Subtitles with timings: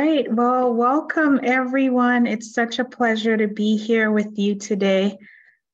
[0.00, 0.32] right.
[0.32, 2.26] Well, welcome everyone.
[2.26, 5.18] It's such a pleasure to be here with you today.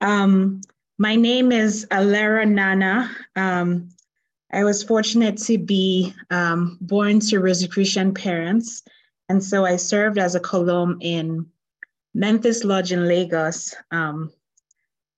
[0.01, 0.63] Um,
[0.99, 3.09] my name is Alero Nanna.
[3.37, 3.91] Um,
[4.53, 8.83] I was fortunate to be um, born to Rosicrucian parents.
[9.29, 11.47] And so I served as a colombe in
[12.13, 14.33] Memphis Lodge in Lagos um,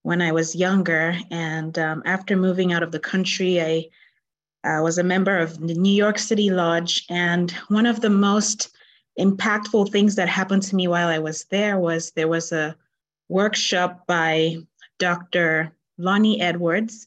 [0.02, 1.16] when I was younger.
[1.30, 3.86] And um, after moving out of the country, I
[4.64, 7.06] I was a member of the New York City Lodge.
[7.08, 8.74] And one of the most
[9.18, 12.76] impactful things that happened to me while I was there was there was a
[13.28, 14.56] workshop by
[14.98, 15.72] Dr.
[15.98, 17.06] Lonnie Edwards.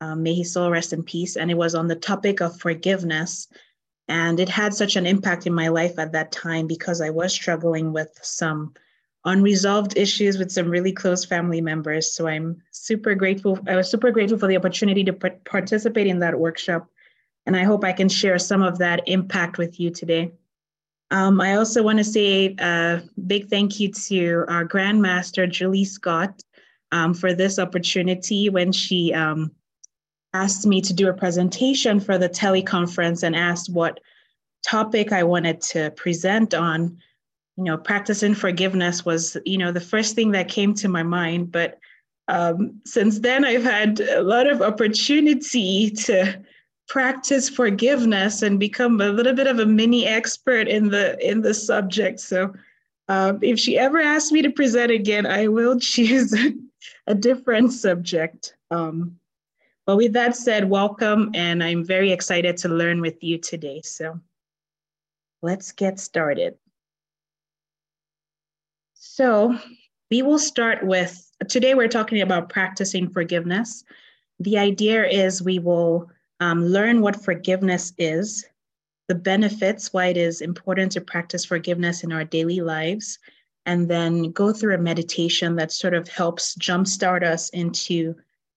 [0.00, 1.36] Um, may his soul rest in peace.
[1.36, 3.48] And it was on the topic of forgiveness.
[4.08, 7.32] And it had such an impact in my life at that time because I was
[7.32, 8.74] struggling with some
[9.24, 12.12] unresolved issues with some really close family members.
[12.12, 13.58] So I'm super grateful.
[13.66, 16.90] I was super grateful for the opportunity to participate in that workshop.
[17.46, 20.32] And I hope I can share some of that impact with you today.
[21.10, 26.42] Um, I also want to say a big thank you to our Grandmaster, Julie Scott,
[26.92, 29.52] um, for this opportunity when she um,
[30.32, 34.00] asked me to do a presentation for the teleconference and asked what
[34.66, 36.98] topic I wanted to present on
[37.56, 41.52] you know, practicing forgiveness was, you know, the first thing that came to my mind.
[41.52, 41.78] But
[42.26, 46.42] um, since then, I've had a lot of opportunity to
[46.88, 51.54] practice forgiveness and become a little bit of a mini expert in the in the
[51.54, 52.20] subject.
[52.20, 52.54] So,
[53.08, 56.34] um, if she ever asks me to present again, I will choose
[57.06, 58.56] a different subject.
[58.70, 59.18] Um,
[59.86, 63.82] but with that said, welcome, and I'm very excited to learn with you today.
[63.82, 64.20] So,
[65.42, 66.56] let's get started.
[68.94, 69.56] So
[70.10, 73.84] we will start with today, we're talking about practicing forgiveness.
[74.40, 78.44] The idea is we will um, learn what forgiveness is,
[79.08, 83.18] the benefits, why it is important to practice forgiveness in our daily lives,
[83.66, 88.14] and then go through a meditation that sort of helps jumpstart us into,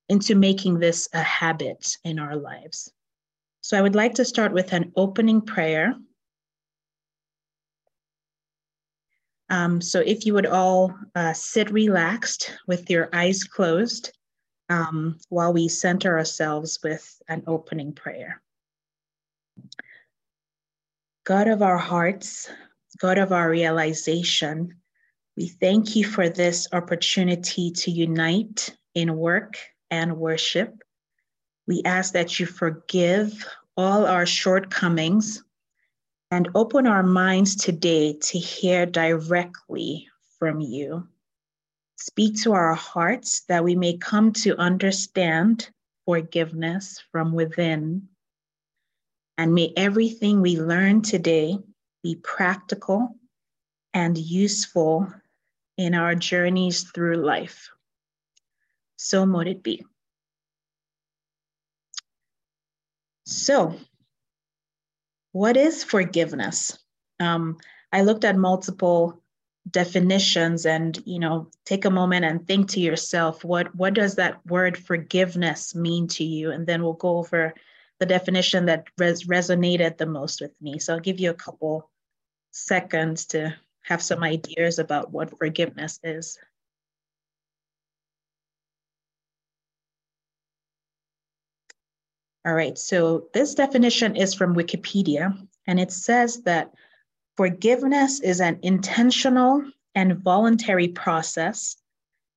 [0.10, 2.92] into making this a habit in our lives.
[3.62, 5.96] So I would like to start with an opening prayer
[9.50, 14.12] Um, so if you would all uh, sit relaxed with your eyes closed
[14.70, 18.42] um, while we center ourselves with an opening prayer.
[21.26, 22.50] God of our hearts,
[23.00, 24.76] God of our realization,
[25.36, 29.58] we thank you for this opportunity to unite in work
[29.92, 30.82] and worship.
[31.68, 33.46] We ask that you forgive
[33.76, 35.44] all our shortcomings
[36.32, 40.08] and open our minds today to hear directly
[40.40, 41.08] from you.
[41.98, 45.70] Speak to our hearts that we may come to understand
[46.06, 48.08] forgiveness from within.
[49.38, 51.58] And may everything we learn today
[52.04, 53.16] be practical
[53.94, 55.12] and useful
[55.78, 57.70] in our journeys through life.
[58.98, 59.84] So mote it be.
[63.26, 63.76] So,
[65.32, 66.78] what is forgiveness?
[67.20, 67.58] Um,
[67.92, 69.22] I looked at multiple
[69.72, 74.46] definitions and you know take a moment and think to yourself what what does that
[74.46, 76.52] word forgiveness mean to you?
[76.52, 77.54] And then we'll go over
[78.00, 80.80] the definition that res- resonated the most with me.
[80.80, 81.90] So i'll give you a couple
[82.52, 86.38] seconds to have some ideas about what forgiveness is.
[92.46, 96.74] All right, so this definition is from Wikipedia, and it says that
[97.38, 99.64] forgiveness is an intentional
[99.96, 101.78] and voluntary process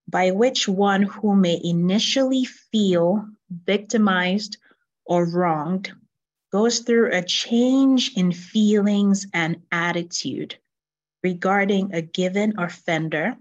[0.09, 3.27] by which one who may initially feel
[3.65, 4.59] victimized
[5.06, 5.93] or wronged
[6.53, 10.56] goes through a change in feelings and attitude
[11.22, 13.37] regarding a given offender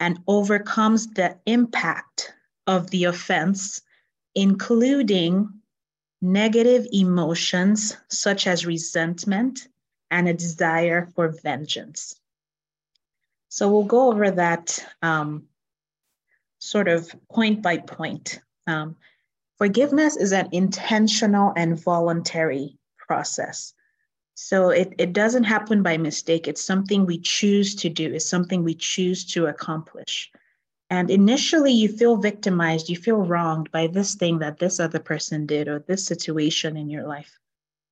[0.00, 2.32] and overcomes the impact
[2.66, 3.82] of the offense,
[4.34, 5.48] including
[6.22, 9.68] negative emotions such as resentment
[10.12, 12.20] and a desire for vengeance.
[13.48, 15.48] So we'll go over that um,
[16.58, 18.40] sort of point by point.
[18.66, 18.96] Um,
[19.58, 23.74] forgiveness is an intentional and voluntary process.
[24.34, 26.46] So it, it doesn't happen by mistake.
[26.46, 30.30] It's something we choose to do, it's something we choose to accomplish.
[30.90, 35.46] And initially, you feel victimized, you feel wronged by this thing that this other person
[35.46, 37.38] did or this situation in your life.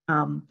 [0.06, 0.48] Um,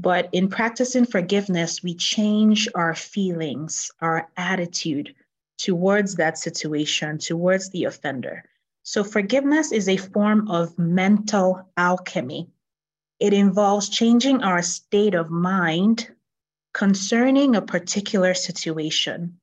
[0.00, 5.12] but in practicing forgiveness, we change our feelings, our attitude
[5.58, 8.44] towards that situation, towards the offender.
[8.84, 12.48] So, forgiveness is a form of mental alchemy.
[13.18, 16.08] It involves changing our state of mind
[16.72, 19.40] concerning a particular situation.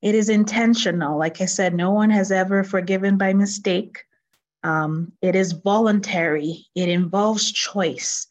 [0.00, 1.18] It is intentional.
[1.18, 4.06] Like I said, no one has ever forgiven by mistake.
[4.62, 8.26] Um, it is voluntary, it involves choice.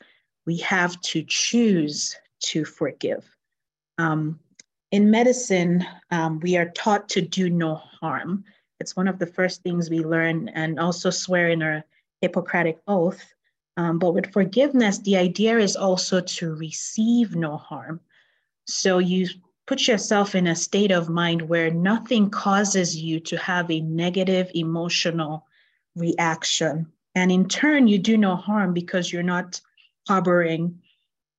[0.50, 2.18] We have to choose
[2.50, 3.24] to forgive.
[4.00, 4.40] Um,
[4.90, 8.44] in medicine, um, we are taught to do no harm.
[8.80, 11.84] It's one of the first things we learn and also swear in our
[12.22, 13.24] Hippocratic oath.
[13.78, 18.00] Um, but with forgiveness, the idea is also to receive no harm.
[18.66, 19.28] So you
[19.68, 24.50] put yourself in a state of mind where nothing causes you to have a negative
[24.56, 25.46] emotional
[25.96, 26.92] reaction.
[27.14, 29.62] And in turn, you do no harm because you're not
[30.10, 30.82] harboring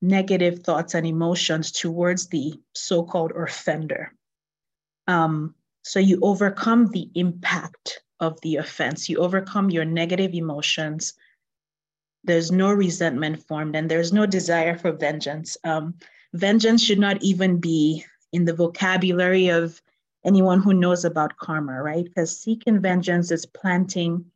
[0.01, 4.15] negative thoughts and emotions towards the so called offender.
[5.09, 11.15] Um, so you overcome the impact of the offense, you overcome your negative emotions.
[12.23, 15.57] There's no resentment formed and there's no desire for vengeance.
[15.65, 15.95] Um,
[16.33, 19.83] vengeance should not even be in the vocabulary of
[20.25, 22.05] anyone who knows about karma, right?
[22.05, 24.27] Because seeking vengeance is planting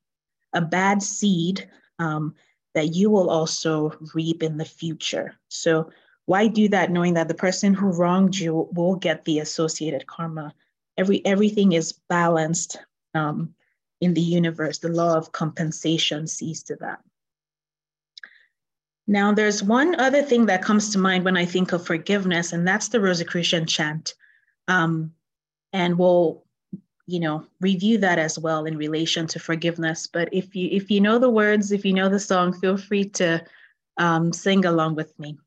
[0.53, 1.71] a bad seed
[2.01, 2.35] um,
[2.75, 5.35] that you will also reap in the future.
[5.49, 5.91] So,
[6.27, 10.55] why do that knowing that the person who wronged you will get the associated karma?
[10.97, 12.79] Every everything is balanced
[13.15, 13.55] um,
[14.01, 14.79] in the universe.
[14.79, 17.01] The law of compensation sees to that.
[19.07, 22.67] Now, there's one other thing that comes to mind when I think of forgiveness, and
[22.67, 24.15] that's the Rosicrucian chant.
[24.67, 25.13] Um,
[25.75, 26.44] and we'll
[27.07, 30.07] you know review that as well in relation to forgiveness.
[30.07, 33.05] But if you if you know the words if you know the song feel free
[33.21, 33.45] to
[33.99, 35.39] um, sing along with me.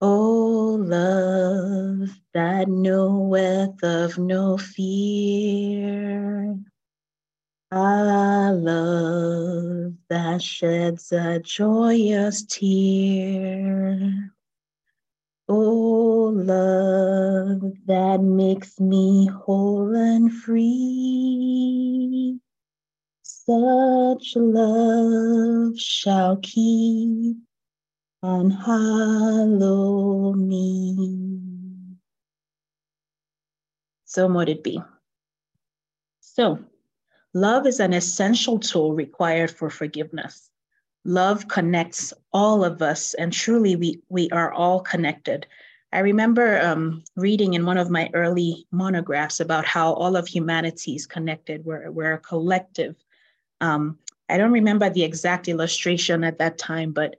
[0.00, 5.82] Oh love that knoweth of no fear.
[7.70, 14.31] Ah, love that sheds a joyous tear.
[15.54, 22.40] Oh, love that makes me whole and free.
[23.20, 27.36] Such love shall keep
[28.22, 31.98] and hallow me.
[34.06, 34.80] So mote it be.
[36.20, 36.64] So,
[37.34, 40.48] love is an essential tool required for forgiveness
[41.04, 45.46] love connects all of us and truly we we are all connected.
[45.92, 50.94] I remember um, reading in one of my early monographs about how all of humanity
[50.94, 51.66] is connected.
[51.66, 52.96] We're, we're a collective.
[53.60, 57.16] Um, i don't remember the exact illustration at that time but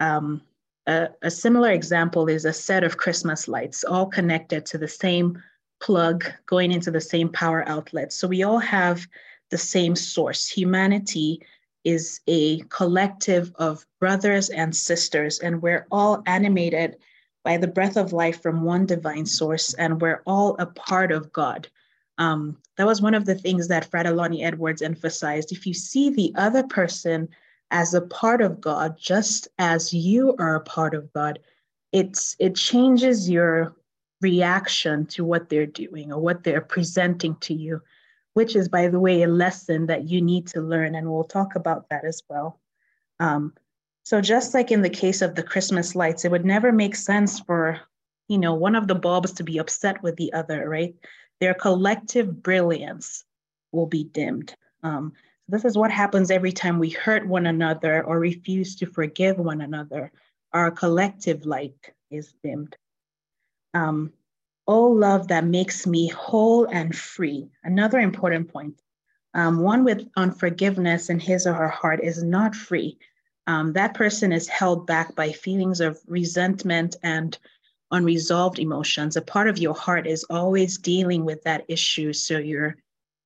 [0.00, 0.40] um,
[0.86, 5.40] a, a similar example is a set of christmas lights all connected to the same
[5.82, 8.12] plug going into the same power outlet.
[8.12, 9.06] So we all have
[9.50, 10.48] the same source.
[10.48, 11.42] Humanity
[11.84, 16.96] is a collective of brothers and sisters, and we're all animated
[17.44, 21.32] by the breath of life from one divine source, and we're all a part of
[21.32, 21.68] God.
[22.18, 25.50] Um, that was one of the things that Frater Lonnie Edwards emphasized.
[25.50, 27.28] If you see the other person
[27.70, 31.40] as a part of God, just as you are a part of God,
[31.90, 33.74] it's it changes your
[34.20, 37.82] reaction to what they're doing or what they're presenting to you
[38.34, 40.94] which is, by the way, a lesson that you need to learn.
[40.94, 42.60] And we'll talk about that as well.
[43.20, 43.54] Um,
[44.04, 47.38] so just like in the case of the Christmas lights, it would never make sense
[47.40, 47.80] for,
[48.28, 50.94] you know, one of the bulbs to be upset with the other, right?
[51.40, 53.24] Their collective brilliance
[53.70, 54.54] will be dimmed.
[54.82, 55.12] Um,
[55.48, 59.60] this is what happens every time we hurt one another or refuse to forgive one
[59.60, 60.10] another.
[60.52, 62.76] Our collective light is dimmed.
[63.74, 64.12] Um,
[64.66, 67.48] Oh, love that makes me whole and free.
[67.64, 68.80] Another important point.
[69.34, 72.98] Um, one with unforgiveness in his or her heart is not free.
[73.46, 77.36] Um, that person is held back by feelings of resentment and
[77.90, 79.16] unresolved emotions.
[79.16, 82.76] A part of your heart is always dealing with that issue, so you're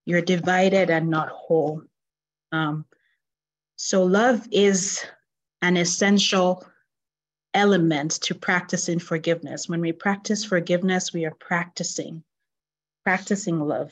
[0.06, 1.82] you're divided and not whole.
[2.52, 2.84] Um,
[3.76, 5.04] so love is
[5.62, 6.64] an essential
[7.56, 9.68] element to practicing forgiveness.
[9.68, 12.22] When we practice forgiveness, we are practicing,
[13.02, 13.90] practicing love.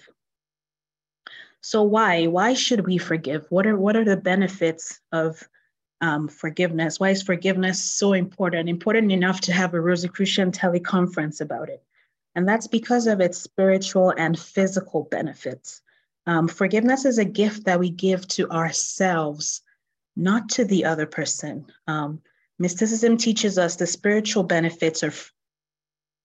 [1.62, 2.26] So why?
[2.26, 3.47] Why should we forgive?
[3.49, 5.42] What are what are the benefits of
[6.02, 7.00] um, forgiveness?
[7.00, 8.68] Why is forgiveness so important?
[8.68, 11.83] Important enough to have a Rosicrucian teleconference about it.
[12.35, 15.80] And that's because of its spiritual and physical benefits.
[16.26, 19.62] Um, forgiveness is a gift that we give to ourselves,
[20.16, 21.73] not to the other person.
[21.87, 22.21] Um,
[22.58, 25.32] Mysticism teaches us the spiritual benefits of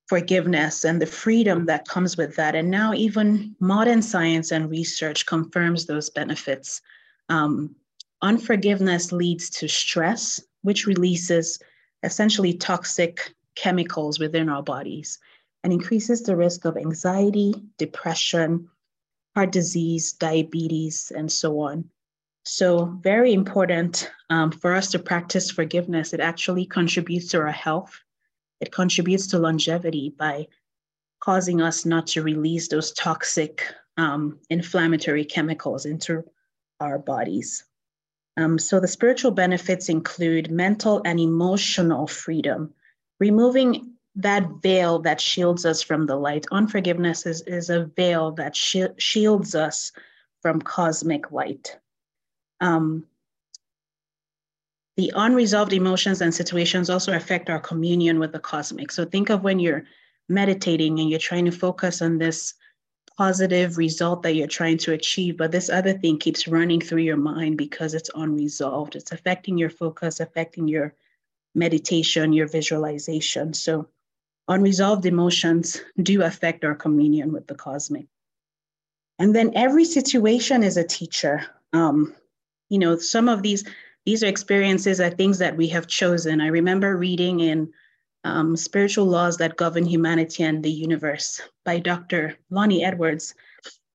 [0.07, 2.55] forgiveness and the freedom that comes with that.
[2.55, 6.81] And now, even modern science and research confirms those benefits.
[7.29, 7.75] Um,
[8.21, 11.59] unforgiveness leads to stress, which releases
[12.03, 15.19] essentially toxic chemicals within our bodies
[15.63, 18.69] and increases the risk of anxiety, depression,
[19.35, 21.89] heart disease, diabetes, and so on.
[22.43, 26.13] So, very important um, for us to practice forgiveness.
[26.13, 27.99] It actually contributes to our health,
[28.59, 30.47] it contributes to longevity by
[31.19, 33.63] causing us not to release those toxic
[33.97, 36.23] um, inflammatory chemicals into
[36.79, 37.65] our bodies.
[38.37, 42.73] Um, so, the spiritual benefits include mental and emotional freedom,
[43.19, 46.45] removing that veil that shields us from the light.
[46.51, 49.91] Unforgiveness is, is a veil that sh- shields us
[50.41, 51.77] from cosmic light.
[52.61, 53.05] Um,
[54.97, 58.91] the unresolved emotions and situations also affect our communion with the cosmic.
[58.91, 59.85] So think of when you're
[60.27, 62.53] meditating and you're trying to focus on this
[63.17, 67.17] positive result that you're trying to achieve, but this other thing keeps running through your
[67.17, 68.95] mind because it's unresolved.
[68.95, 70.93] It's affecting your focus, affecting your
[71.55, 73.53] meditation, your visualization.
[73.53, 73.87] So
[74.47, 78.07] unresolved emotions do affect our communion with the cosmic.
[79.17, 81.45] And then every situation is a teacher.
[81.73, 82.15] Um,
[82.69, 83.63] you know, some of these
[84.05, 86.41] these are experiences are things that we have chosen.
[86.41, 87.71] I remember reading in
[88.23, 92.37] um, Spiritual Laws That Govern Humanity and the Universe by Dr.
[92.49, 93.35] Lonnie Edwards,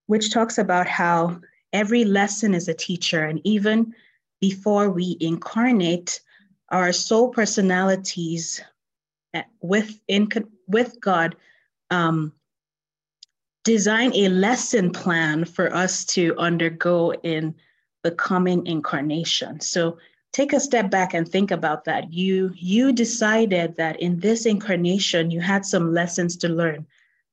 [0.06, 1.40] which talks about how
[1.72, 3.24] every lesson is a teacher.
[3.24, 3.94] And even
[4.40, 6.20] before we incarnate,
[6.70, 8.62] our soul personalities
[9.60, 10.28] with in
[10.68, 11.36] with God
[11.90, 12.32] um,
[13.64, 17.54] design a lesson plan for us to undergo in
[18.04, 19.58] the coming incarnation.
[19.60, 19.98] So
[20.32, 22.12] take a step back and think about that.
[22.12, 26.86] You you decided that in this incarnation you had some lessons to learn.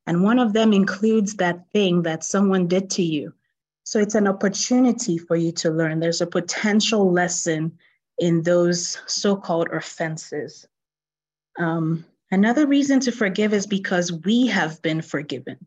[0.07, 3.33] And one of them includes that thing that someone did to you.
[3.83, 5.99] So it's an opportunity for you to learn.
[5.99, 7.77] There's a potential lesson
[8.17, 10.67] in those so-called offenses.
[11.59, 15.57] Um, Another reason to forgive is because we have been forgiven.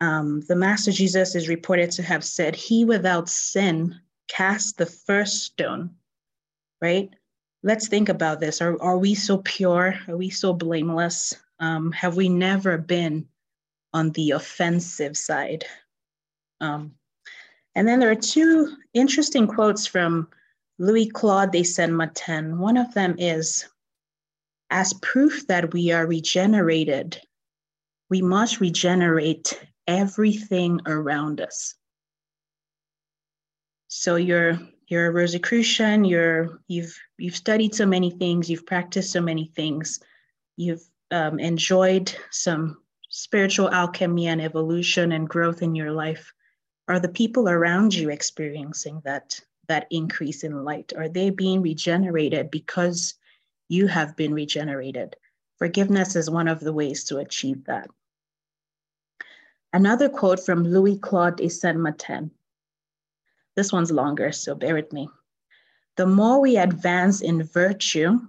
[0.00, 5.44] Um, the Master Jesus is reported to have said, He without sin cast the first
[5.44, 5.90] stone,
[6.80, 7.10] right?
[7.62, 8.60] Let's think about this.
[8.60, 9.98] Are, are we so pure?
[10.08, 11.34] Are we so blameless?
[11.58, 13.26] Um, have we never been
[13.92, 15.64] on the offensive side?
[16.60, 16.92] Um,
[17.74, 20.28] and then there are two interesting quotes from
[20.78, 22.58] Louis Claude de Saint Martin.
[22.58, 23.66] One of them is
[24.70, 27.20] as proof that we are regenerated,
[28.10, 31.74] we must regenerate everything around us.
[33.88, 39.20] So you're you're a Rosicrucian, you're you've you've studied so many things, you've practiced so
[39.20, 40.00] many things,
[40.56, 42.78] you've um, enjoyed some
[43.08, 46.32] spiritual alchemy and evolution and growth in your life.
[46.88, 50.92] Are the people around you experiencing that that increase in light?
[50.96, 53.14] Are they being regenerated because
[53.68, 55.16] you have been regenerated.
[55.58, 57.88] Forgiveness is one of the ways to achieve that.
[59.72, 62.30] Another quote from Louis Claude de Saint Martin.
[63.56, 65.08] This one's longer, so bear with me.
[65.96, 68.20] The more we advance in virtue,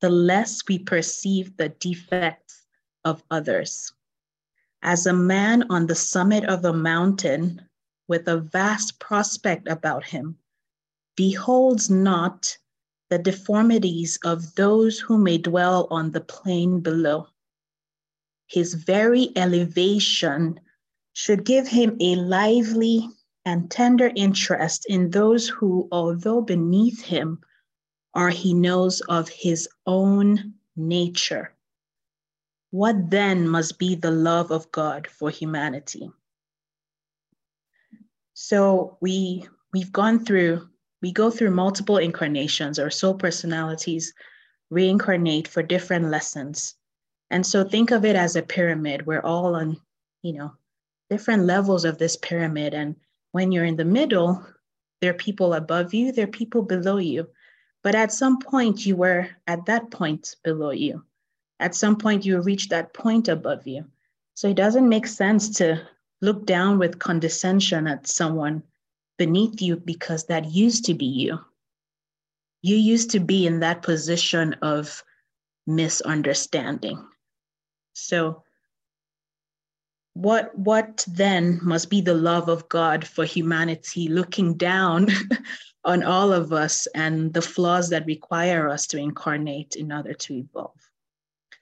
[0.00, 2.66] the less we perceive the defects
[3.04, 3.92] of others.
[4.82, 7.66] As a man on the summit of a mountain
[8.08, 10.38] with a vast prospect about him
[11.16, 12.58] beholds not
[13.08, 17.26] the deformities of those who may dwell on the plain below.
[18.46, 20.60] His very elevation
[21.12, 23.08] should give him a lively
[23.44, 27.40] and tender interest in those who, although beneath him,
[28.14, 31.54] are he knows of his own nature.
[32.70, 36.10] What then must be the love of God for humanity?
[38.34, 40.68] So we we've gone through
[41.02, 44.14] we go through multiple incarnations, our soul personalities
[44.70, 46.76] reincarnate for different lessons.
[47.30, 49.06] And so think of it as a pyramid.
[49.06, 49.80] We're all on,
[50.22, 50.52] you know,
[51.10, 52.72] different levels of this pyramid.
[52.72, 52.96] And
[53.32, 54.46] when you're in the middle,
[55.00, 57.28] there are people above you, there are people below you.
[57.82, 61.04] But at some point, you were at that point below you.
[61.58, 63.84] At some point, you reached that point above you.
[64.34, 65.82] So it doesn't make sense to
[66.20, 68.62] look down with condescension at someone
[69.18, 71.40] beneath you because that used to be you.
[72.62, 75.02] You used to be in that position of
[75.66, 77.04] misunderstanding.
[77.94, 78.44] So,
[80.14, 85.08] what, what then must be the love of God for humanity looking down
[85.84, 90.34] on all of us and the flaws that require us to incarnate in order to
[90.34, 90.90] evolve?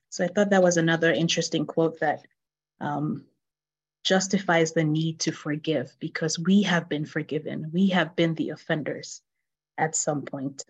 [0.09, 2.27] So, I thought that was another interesting quote that
[2.81, 3.25] um,
[4.03, 7.71] justifies the need to forgive because we have been forgiven.
[7.73, 9.23] We have been the offenders
[9.79, 10.65] at some point.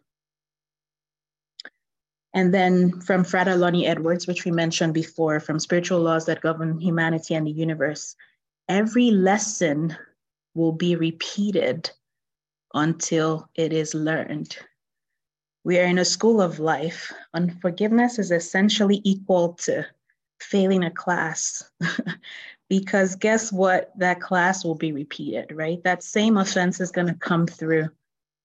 [2.32, 6.78] And then from Frater Lonnie Edwards, which we mentioned before, from Spiritual Laws That Govern
[6.78, 8.14] Humanity and the Universe,
[8.68, 9.96] every lesson
[10.54, 11.90] will be repeated
[12.74, 14.56] until it is learned.
[15.64, 17.12] We are in a school of life.
[17.34, 19.84] Unforgiveness is essentially equal to
[20.40, 21.68] failing a class
[22.68, 23.92] because guess what?
[23.98, 25.82] That class will be repeated, right?
[25.84, 27.88] That same offense is going to come through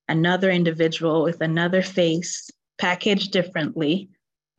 [0.09, 4.09] another individual with another face, packaged differently.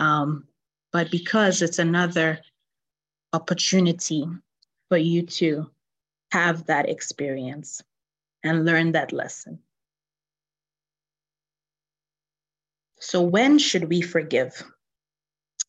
[0.01, 0.47] Um,
[0.93, 2.41] but because it's another
[3.33, 4.27] opportunity
[4.89, 5.71] for you to
[6.33, 7.83] have that experience
[8.43, 9.59] and learn that lesson.
[12.99, 14.63] So, when should we forgive?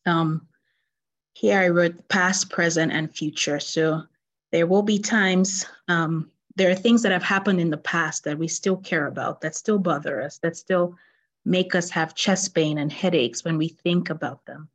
[0.06, 0.48] Um,
[1.34, 3.60] here I wrote past, present, and future.
[3.60, 4.04] So,
[4.52, 8.38] there will be times, um, there are things that have happened in the past that
[8.38, 10.96] we still care about, that still bother us, that still
[11.48, 14.68] make us have chest pain and headaches when we think about them.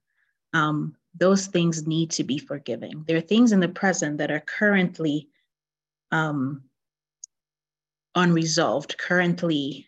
[0.54, 3.04] Um, those things need to be forgiving.
[3.06, 5.28] There are things in the present that are currently
[6.10, 6.62] um,
[8.14, 9.86] unresolved, currently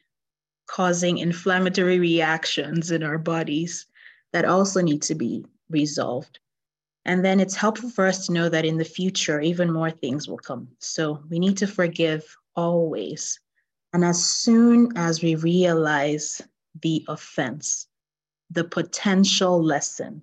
[0.66, 3.86] causing inflammatory reactions in our bodies
[4.34, 6.38] that also need to be resolved.
[7.06, 10.28] And then it's helpful for us to know that in the future, even more things
[10.28, 10.68] will come.
[10.80, 12.24] So we need to forgive
[12.56, 13.40] always.
[13.94, 16.42] And as soon as we realize
[16.80, 17.86] the offense,
[18.50, 20.22] the potential lesson,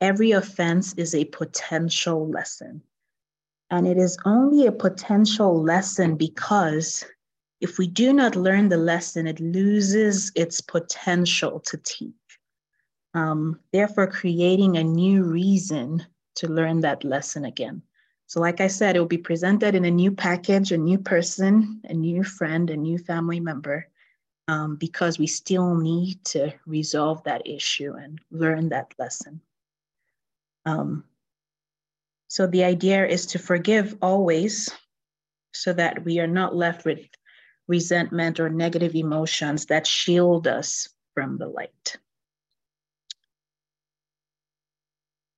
[0.00, 2.82] every offense is a potential lesson.
[3.70, 7.04] And it is only a potential lesson because
[7.60, 12.12] if we do not learn the lesson, it loses its potential to teach.
[13.14, 16.04] Um, therefore, creating a new reason
[16.36, 17.82] to learn that lesson again.
[18.26, 21.80] So, like I said, it will be presented in a new package, a new person,
[21.84, 23.88] a new friend, a new family member,
[24.48, 29.40] um, because we still need to resolve that issue and learn that lesson.
[30.66, 31.04] Um,
[32.28, 34.70] so the idea is to forgive always
[35.52, 37.00] so that we are not left with
[37.68, 41.96] resentment or negative emotions that shield us from the light.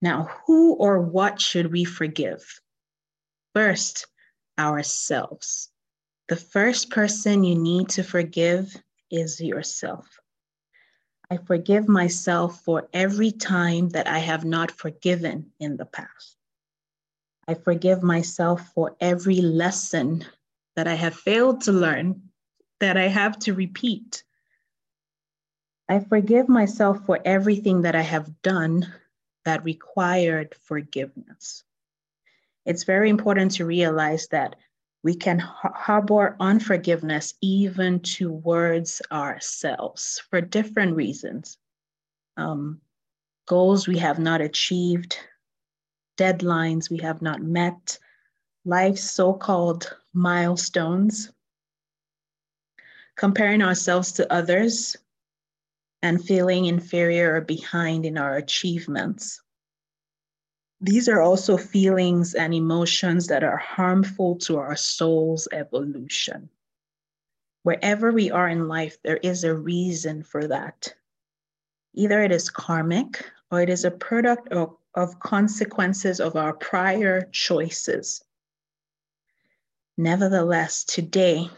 [0.02, 2.60] Now, who or what should we forgive?
[3.54, 4.06] First,
[4.58, 5.70] ourselves.
[6.28, 8.74] The first person you need to forgive
[9.10, 10.20] is yourself.
[11.30, 16.36] I forgive myself for every time that I have not forgiven in the past.
[17.48, 20.24] I forgive myself for every lesson
[20.76, 22.22] that I have failed to learn,
[22.80, 24.22] that I have to repeat.
[25.88, 28.92] I forgive myself for everything that I have done
[29.44, 31.64] that required forgiveness.
[32.64, 34.56] It's very important to realize that
[35.06, 41.58] we can harbor unforgiveness even towards ourselves for different reasons.
[42.36, 42.80] Um,
[43.46, 45.16] goals we have not achieved,
[46.18, 48.00] deadlines we have not met,
[48.64, 51.30] life's so called milestones,
[53.14, 54.96] comparing ourselves to others,
[56.02, 59.40] and feeling inferior or behind in our achievements.
[60.80, 66.50] These are also feelings and emotions that are harmful to our soul's evolution.
[67.62, 70.94] Wherever we are in life, there is a reason for that.
[71.94, 77.28] Either it is karmic or it is a product of of consequences of our prior
[77.30, 78.24] choices.
[79.98, 81.50] Nevertheless, today,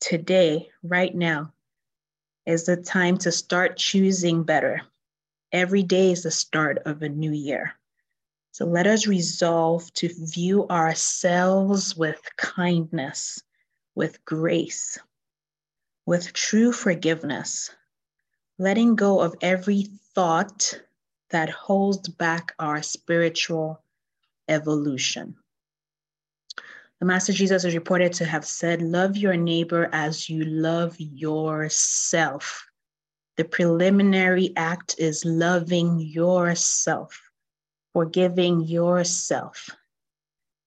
[0.00, 1.52] today, right now,
[2.46, 4.82] is the time to start choosing better.
[5.50, 7.74] Every day is the start of a new year.
[8.54, 13.42] So let us resolve to view ourselves with kindness,
[13.96, 14.96] with grace,
[16.06, 17.74] with true forgiveness,
[18.56, 20.80] letting go of every thought
[21.30, 23.82] that holds back our spiritual
[24.46, 25.34] evolution.
[27.00, 32.64] The Master Jesus is reported to have said, Love your neighbor as you love yourself.
[33.36, 37.20] The preliminary act is loving yourself,
[37.94, 39.70] forgiving yourself.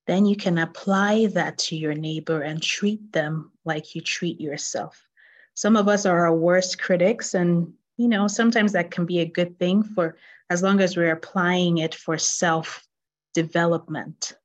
[0.07, 5.05] Then you can apply that to your neighbor and treat them like you treat yourself.
[5.53, 9.25] Some of us are our worst critics, and you know, sometimes that can be a
[9.25, 10.15] good thing for
[10.49, 12.87] as long as we're applying it for self
[13.33, 14.37] development,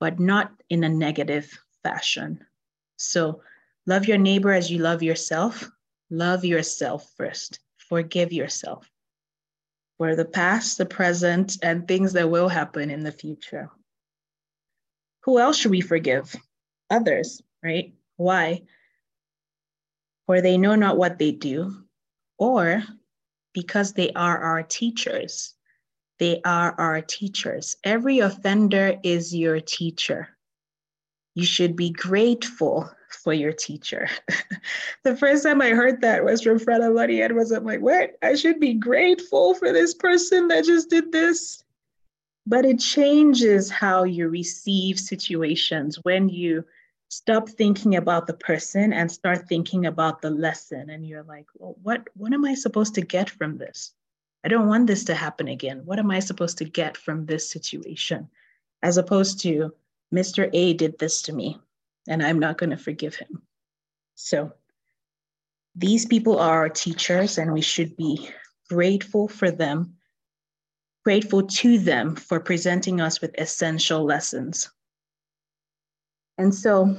[0.00, 2.44] but not in a negative fashion.
[2.96, 3.42] So,
[3.86, 5.70] love your neighbor as you love yourself.
[6.10, 7.60] Love yourself first.
[7.76, 8.90] Forgive yourself
[9.98, 13.70] for the past, the present, and things that will happen in the future.
[15.24, 16.34] Who else should we forgive?
[16.90, 17.94] Others, right?
[18.16, 18.62] Why?
[20.26, 21.84] For they know not what they do,
[22.38, 22.82] or
[23.52, 25.54] because they are our teachers.
[26.18, 27.76] They are our teachers.
[27.84, 30.28] Every offender is your teacher.
[31.34, 34.08] You should be grateful for your teacher.
[35.02, 38.16] the first time I heard that was from Frater Edwards I'm like, what?
[38.22, 41.62] I should be grateful for this person that just did this.
[42.46, 46.64] But it changes how you receive situations when you
[47.08, 50.90] stop thinking about the person and start thinking about the lesson.
[50.90, 53.92] And you're like, well, what, what am I supposed to get from this?
[54.44, 55.82] I don't want this to happen again.
[55.84, 58.28] What am I supposed to get from this situation?
[58.82, 59.72] As opposed to,
[60.14, 60.48] Mr.
[60.52, 61.58] A did this to me
[62.08, 63.42] and I'm not going to forgive him.
[64.14, 64.52] So
[65.74, 68.30] these people are our teachers, and we should be
[68.68, 69.94] grateful for them,
[71.04, 74.70] grateful to them for presenting us with essential lessons.
[76.38, 76.96] And so,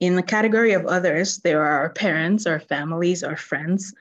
[0.00, 3.94] in the category of others, there are our parents, our families, our friends.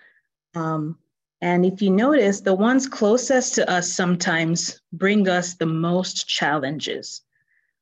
[0.55, 0.97] Um,
[1.41, 7.21] and if you notice, the ones closest to us sometimes bring us the most challenges.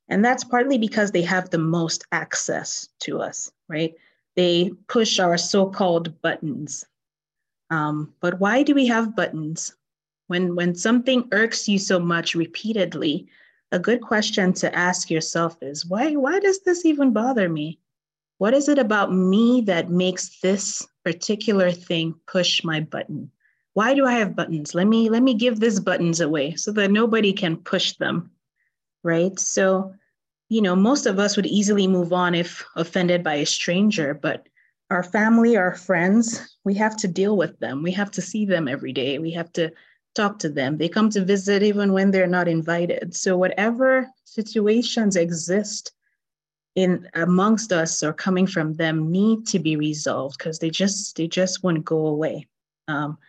[0.09, 3.93] And that's partly because they have the most access to us, right?
[4.35, 6.85] They push our so called buttons.
[7.69, 9.75] Um, but why do we have buttons?
[10.27, 13.27] When, when something irks you so much repeatedly,
[13.71, 17.79] a good question to ask yourself is why, why does this even bother me?
[18.39, 23.31] What is it about me that makes this particular thing push my button?
[23.73, 24.73] Why do I have buttons?
[24.73, 28.31] Let me let me give these buttons away so that nobody can push them.
[29.03, 29.37] Right?
[29.39, 29.93] So
[30.49, 34.47] you know, most of us would easily move on if offended by a stranger, but
[34.89, 37.83] our family, our friends, we have to deal with them.
[37.83, 39.19] We have to see them every day.
[39.19, 39.71] We have to
[40.15, 40.77] talk to them.
[40.77, 43.15] They come to visit even when they're not invited.
[43.15, 45.93] So whatever situations exist
[46.75, 51.27] in amongst us or coming from them need to be resolved because they just they
[51.27, 52.47] just won't go away.
[52.87, 53.19] Um,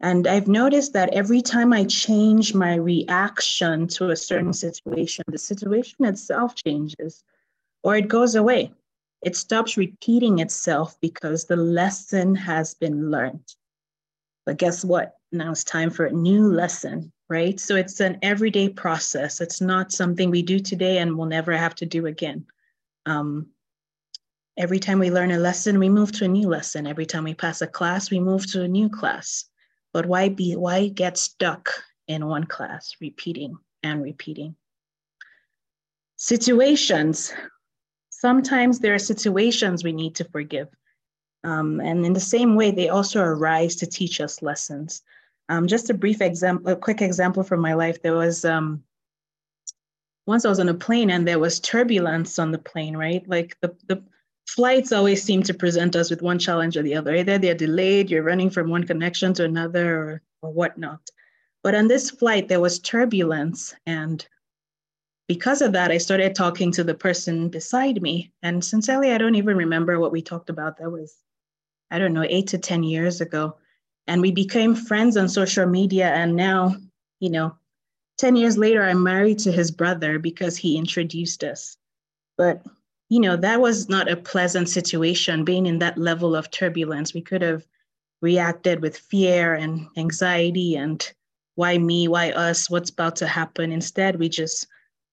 [0.00, 5.38] and I've noticed that every time I change my reaction to a certain situation, the
[5.38, 7.24] situation itself changes
[7.82, 8.72] or it goes away.
[9.22, 13.54] It stops repeating itself because the lesson has been learned.
[14.46, 15.16] But guess what?
[15.32, 17.58] Now it's time for a new lesson, right?
[17.58, 19.40] So it's an everyday process.
[19.40, 22.46] It's not something we do today and we'll never have to do again.
[23.04, 23.48] Um,
[24.56, 26.86] every time we learn a lesson, we move to a new lesson.
[26.86, 29.46] Every time we pass a class, we move to a new class.
[29.92, 31.70] But why be why get stuck
[32.06, 34.56] in one class, repeating and repeating?
[36.16, 37.32] Situations.
[38.10, 40.68] Sometimes there are situations we need to forgive.
[41.44, 45.02] Um, and in the same way, they also arise to teach us lessons.
[45.48, 48.02] Um, just a brief example, a quick example from my life.
[48.02, 48.82] There was um,
[50.26, 53.26] once I was on a plane and there was turbulence on the plane, right?
[53.26, 54.02] Like the, the
[54.48, 57.14] flights always seem to present us with one challenge or the other.
[57.14, 61.00] Either they're delayed, you're running from one connection to another, or, or whatnot.
[61.62, 63.74] But on this flight, there was turbulence.
[63.84, 64.26] And
[65.26, 68.32] because of that, I started talking to the person beside me.
[68.42, 70.78] And sincerely, I don't even remember what we talked about.
[70.78, 71.14] That was,
[71.90, 73.56] I don't know, eight to 10 years ago.
[74.06, 76.08] And we became friends on social media.
[76.08, 76.74] And now,
[77.20, 77.54] you know,
[78.16, 81.76] 10 years later, I'm married to his brother because he introduced us.
[82.38, 82.62] But
[83.08, 87.14] you know, that was not a pleasant situation being in that level of turbulence.
[87.14, 87.66] We could have
[88.20, 91.10] reacted with fear and anxiety and
[91.54, 93.72] why me, why us, what's about to happen.
[93.72, 94.66] Instead, we just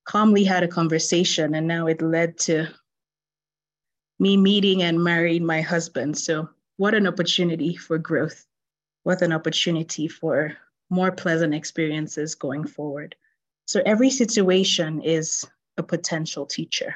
[0.05, 2.67] calmly had a conversation and now it led to
[4.19, 6.17] me meeting and marrying my husband.
[6.17, 8.45] So, what an opportunity for growth.
[9.03, 10.55] What an opportunity for
[10.89, 13.15] more pleasant experiences going forward.
[13.65, 15.45] So, every situation is
[15.77, 16.95] a potential teacher.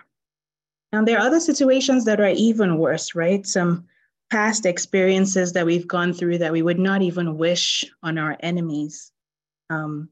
[0.91, 3.45] And there are other situations that are even worse, right?
[3.45, 3.85] Some
[4.29, 9.11] past experiences that we've gone through that we would not even wish on our enemies.
[9.69, 10.09] Um,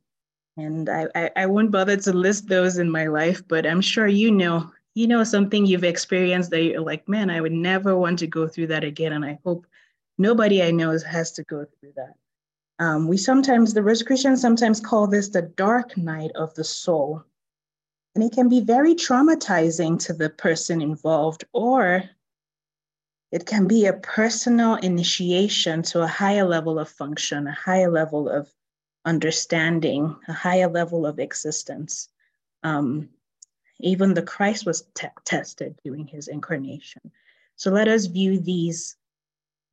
[0.57, 4.07] and I, I, I won't bother to list those in my life, but I'm sure
[4.07, 8.19] you know, you know something you've experienced that you're like, man, I would never want
[8.19, 9.13] to go through that again.
[9.13, 9.67] And I hope
[10.17, 12.13] nobody I know has to go through that.
[12.79, 17.23] Um, we sometimes, the Rosicrucians sometimes call this the dark night of the soul.
[18.17, 22.03] And it can be very traumatizing to the person involved, or
[23.31, 28.27] it can be a personal initiation to a higher level of function, a higher level
[28.27, 28.51] of
[29.05, 32.09] understanding, a higher level of existence.
[32.63, 33.09] Um,
[33.81, 37.11] even the Christ was te- tested during his incarnation.
[37.55, 38.95] So let us view these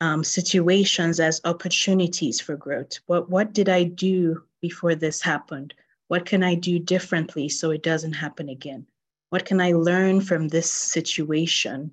[0.03, 3.01] um, situations as opportunities for growth.
[3.07, 5.73] What, what did I do before this happened?
[6.15, 8.87] What can I do differently so it doesn't happen again?
[9.31, 11.93] What can I learn from this situation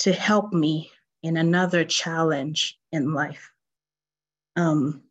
[0.00, 0.90] to help me
[1.22, 3.50] in another challenge in life?
[4.56, 5.04] Um,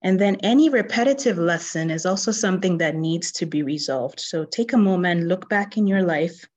[0.00, 4.18] And then any repetitive lesson is also something that needs to be resolved.
[4.18, 6.48] So take a moment, look back in your life.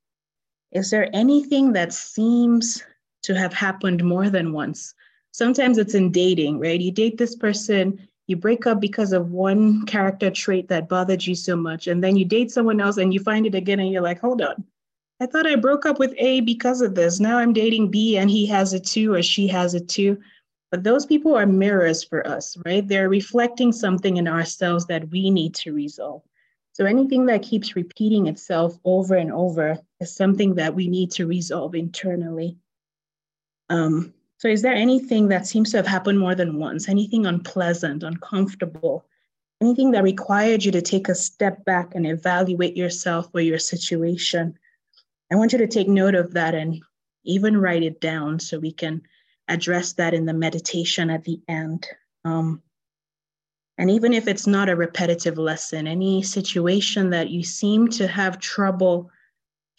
[0.72, 2.82] Is there anything that seems
[3.24, 4.96] to have happened more than once?
[5.34, 6.80] Sometimes it's in dating, right?
[6.80, 11.36] You date this person, you break up because of one character trait that bothered you
[11.36, 14.02] so much, and then you date someone else and you find it again and you're
[14.02, 14.64] like, hold on.
[15.22, 17.20] I thought I broke up with A because of this.
[17.20, 20.20] Now I'm dating B and he has it too, or she has it too.
[20.72, 22.86] But those people are mirrors for us, right?
[22.86, 26.24] They're reflecting something in ourselves that we need to resolve.
[26.74, 31.28] So anything that keeps repeating itself over and over is something that we need to
[31.28, 32.58] resolve internally.
[33.70, 34.14] Um,
[34.46, 36.88] so, is there anything that seems to have happened more than once?
[36.88, 39.04] Anything unpleasant, uncomfortable?
[39.60, 44.56] Anything that required you to take a step back and evaluate yourself or your situation?
[45.32, 46.80] I want you to take note of that and
[47.24, 49.02] even write it down so we can
[49.48, 51.88] address that in the meditation at the end.
[52.24, 52.62] Um,
[53.80, 58.40] and even if it's not a repetitive lesson, any situation that you seem to have
[58.40, 59.10] trouble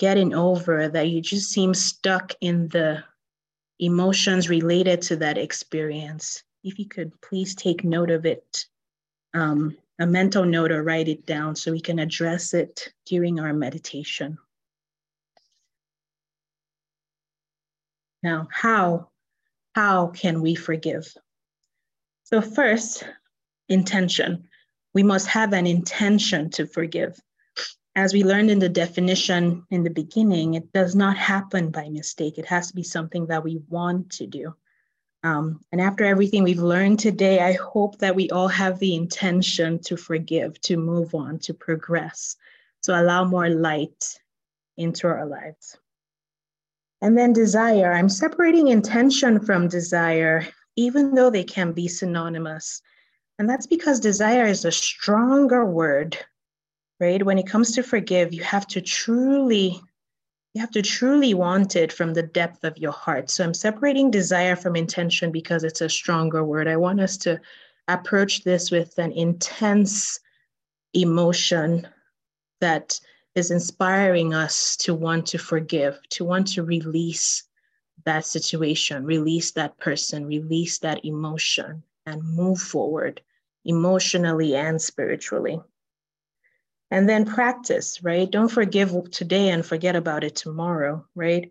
[0.01, 3.05] getting over, that you just seem stuck in the
[3.79, 8.67] emotions related to that experience, if you could please take note of it,
[9.35, 13.53] um, a mental note or write it down so we can address it during our
[13.53, 14.39] meditation.
[18.23, 19.09] Now, how
[19.75, 21.07] how can we forgive?
[22.25, 23.05] So, first,
[23.69, 24.49] intention.
[24.95, 27.21] We must have an intention to forgive.
[27.97, 32.37] As we learned in the definition in the beginning, it does not happen by mistake.
[32.37, 34.55] It has to be something that we want to do.
[35.25, 39.79] Um, and after everything we've learned today, I hope that we all have the intention
[39.85, 42.37] to forgive, to move on, to progress,
[42.83, 44.21] to allow more light
[44.77, 45.79] into our lives.
[47.01, 52.83] And then desire, I'm separating intention from desire, even though they can be synonymous.
[53.39, 56.19] And that's because desire is a stronger word,
[57.01, 57.25] right?
[57.25, 59.81] When it comes to forgive, you have to truly
[60.55, 63.29] you have to truly want it from the depth of your heart.
[63.29, 66.67] So I'm separating desire from intention because it's a stronger word.
[66.67, 67.39] I want us to
[67.89, 70.19] approach this with an intense
[70.95, 71.87] emotion
[72.63, 72.99] that
[73.35, 77.43] is inspiring us to want to forgive, to want to release
[78.07, 83.21] that situation, release that person, release that emotion, and move forward
[83.67, 85.61] emotionally and spiritually.
[86.91, 88.31] And then practice, right?
[88.31, 91.51] Don't forgive today and forget about it tomorrow, right?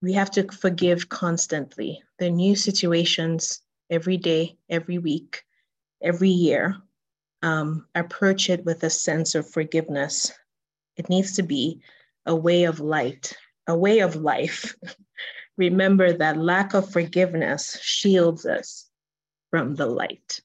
[0.00, 2.02] We have to forgive constantly.
[2.18, 5.44] The new situations every day, every week,
[6.02, 6.76] every year.
[7.42, 10.32] Um, approach it with a sense of forgiveness
[10.96, 11.80] it needs to be
[12.26, 13.34] a way of light,
[13.66, 14.76] a way of life.
[15.56, 18.88] Remember that lack of forgiveness shields us
[19.50, 20.40] from the light.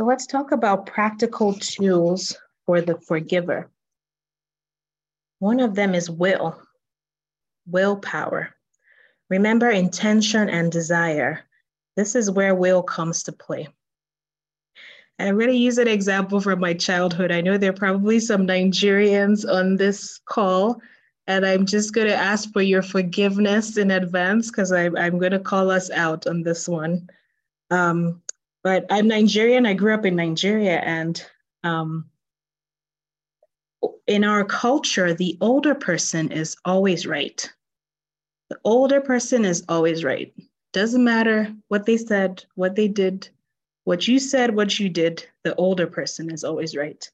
[0.00, 2.34] So let's talk about practical tools
[2.64, 3.70] for the forgiver.
[5.40, 6.58] One of them is will,
[7.66, 8.56] willpower.
[9.28, 11.40] Remember intention and desire.
[11.96, 13.68] This is where will comes to play.
[15.18, 17.30] And I'm going to use an example from my childhood.
[17.30, 20.80] I know there are probably some Nigerians on this call,
[21.26, 25.38] and I'm just going to ask for your forgiveness in advance because I'm, going to
[25.38, 27.10] call us out on this one.
[27.70, 28.22] Um,
[28.62, 29.66] but I'm Nigerian.
[29.66, 31.24] I grew up in Nigeria, and
[31.64, 32.06] um,
[34.06, 37.50] in our culture, the older person is always right.
[38.50, 40.34] The older person is always right.
[40.72, 43.28] Doesn't matter what they said, what they did,
[43.84, 47.08] what you said, what you did, the older person is always right.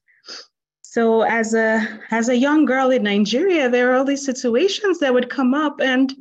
[0.81, 5.13] So as a as a young girl in Nigeria, there are all these situations that
[5.13, 6.13] would come up and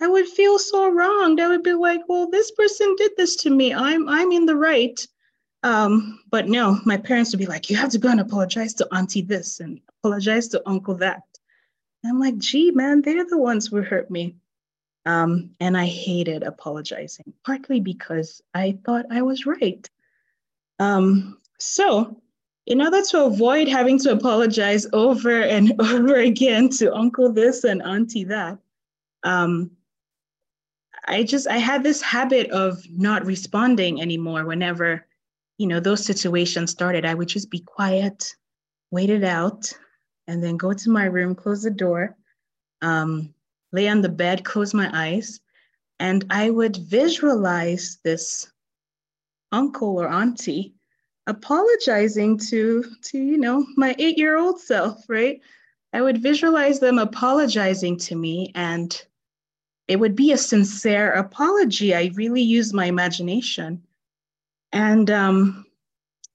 [0.00, 1.40] I would feel so wrong.
[1.40, 3.72] I would be like, well, this person did this to me.
[3.72, 5.06] I'm I'm in the right.
[5.62, 8.88] Um, but no, my parents would be like, you have to go and apologize to
[8.94, 11.22] auntie this and apologize to uncle that.
[12.02, 14.36] And I'm like, gee, man, they're the ones who hurt me.
[15.06, 19.88] Um, and I hated apologizing, partly because I thought I was right.
[20.78, 22.20] Um, so,
[22.66, 27.82] in order to avoid having to apologize over and over again to uncle this and
[27.82, 28.58] auntie that,
[29.22, 29.70] um,
[31.06, 35.06] I just I had this habit of not responding anymore whenever,
[35.58, 37.04] you know, those situations started.
[37.04, 38.34] I would just be quiet,
[38.90, 39.72] wait it out,
[40.26, 42.16] and then go to my room, close the door,
[42.82, 43.32] um,
[43.72, 45.40] lay on the bed, close my eyes,
[46.00, 48.50] and I would visualize this
[49.52, 50.74] uncle or auntie
[51.28, 55.40] apologizing to to you know my 8-year-old self, right?
[55.92, 59.00] I would visualize them apologizing to me and
[59.88, 61.94] it would be a sincere apology.
[61.94, 63.82] I really used my imagination.
[64.72, 65.66] And um,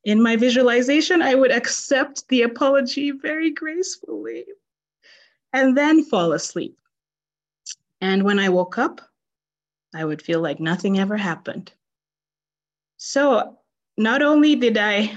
[0.06, 4.46] in my visualization, I would accept the apology very gracefully
[5.54, 6.78] and then fall asleep.
[8.00, 9.02] And when I woke up,
[9.94, 11.74] I would feel like nothing ever happened.
[12.98, 13.58] So
[13.98, 15.14] not only did I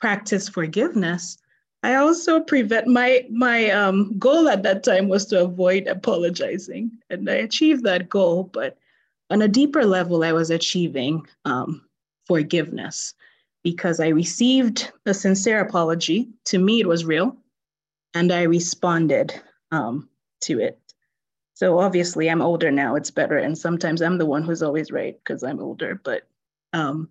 [0.00, 1.38] practice forgiveness,
[1.84, 7.28] I also prevent my my um, goal at that time was to avoid apologizing, and
[7.28, 8.44] I achieved that goal.
[8.44, 8.78] But
[9.30, 11.84] on a deeper level, I was achieving um,
[12.26, 13.14] forgiveness
[13.64, 16.28] because I received a sincere apology.
[16.46, 17.36] To me, it was real,
[18.14, 19.34] and I responded
[19.72, 20.08] um,
[20.42, 20.78] to it.
[21.54, 22.94] So obviously, I'm older now.
[22.94, 26.00] It's better, and sometimes I'm the one who's always right because I'm older.
[26.04, 26.28] But
[26.72, 27.08] um,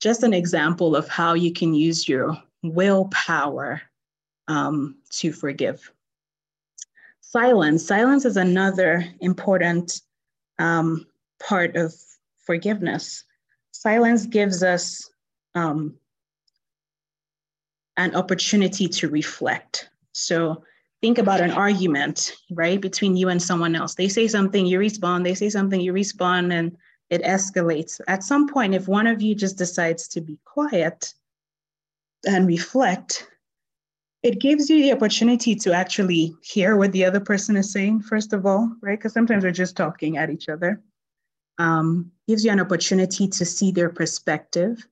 [0.00, 3.82] just an example of how you can use your willpower
[4.48, 5.90] um, to forgive.
[7.20, 7.86] Silence.
[7.86, 10.00] Silence is another important
[10.58, 11.06] um,
[11.38, 11.94] part of
[12.38, 13.24] forgiveness.
[13.72, 15.10] Silence gives us
[15.54, 15.94] um,
[17.96, 19.90] an opportunity to reflect.
[20.12, 20.64] So
[21.02, 23.94] think about an argument, right, between you and someone else.
[23.94, 26.76] They say something, you respond, they say something, you respond, and
[27.10, 28.00] it escalates.
[28.08, 31.12] At some point, if one of you just decides to be quiet
[32.26, 33.28] and reflect,
[34.22, 38.32] it gives you the opportunity to actually hear what the other person is saying, first
[38.32, 38.98] of all, right?
[38.98, 40.82] Because sometimes we're just talking at each other.
[41.58, 44.86] Um, gives you an opportunity to see their perspective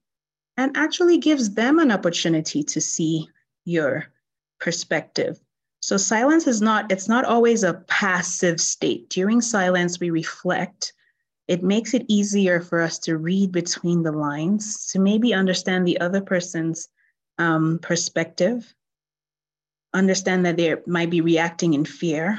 [0.57, 3.29] and actually gives them an opportunity to see
[3.65, 4.07] your
[4.59, 5.39] perspective.
[5.81, 9.09] So silence is not, it's not always a passive state.
[9.11, 10.93] During silence, we reflect.
[11.47, 16.01] It makes it easier for us to read between the lines, to maybe understand the
[16.01, 16.89] other person's
[17.39, 18.75] um, perspective
[19.97, 22.39] understand that they might be reacting in fear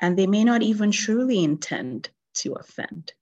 [0.00, 3.12] and they may not even truly intend to offend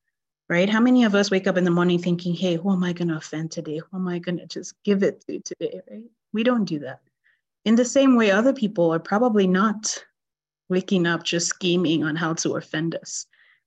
[0.51, 0.69] right?
[0.69, 3.09] How many of us wake up in the morning thinking hey who am i going
[3.09, 3.79] to offend today?
[3.79, 5.81] Who am i going to just give it to today?
[5.89, 6.11] Right?
[6.35, 7.01] We don't do that.
[7.65, 10.05] In the same way other people are probably not
[10.69, 13.27] waking up just scheming on how to offend us.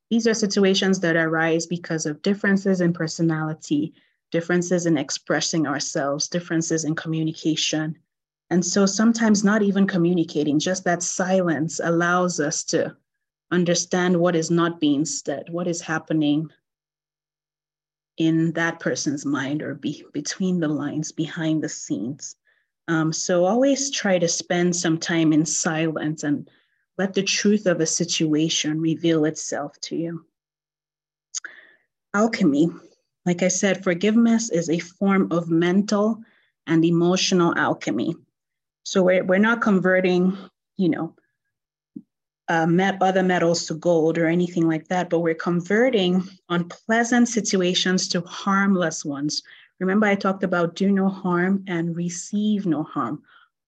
[0.09, 3.93] These are situations that arise because of differences in personality
[4.31, 7.95] differences in expressing ourselves differences in communication
[8.53, 12.95] and so sometimes not even communicating, just that silence allows us to
[13.49, 16.51] understand what is not being said, what is happening
[18.17, 22.35] in that person's mind or be between the lines, behind the scenes.
[22.87, 26.47] Um, so always try to spend some time in silence and
[26.99, 30.25] let the truth of a situation reveal itself to you.
[32.13, 32.69] Alchemy,
[33.25, 36.21] like I said, forgiveness is a form of mental
[36.67, 38.15] and emotional alchemy.
[38.83, 40.37] So we're, we're not converting,
[40.77, 41.15] you know,
[42.49, 48.07] uh, met other metals to gold or anything like that, but we're converting unpleasant situations
[48.09, 49.41] to harmless ones.
[49.79, 53.23] Remember, I talked about do no harm and receive no harm.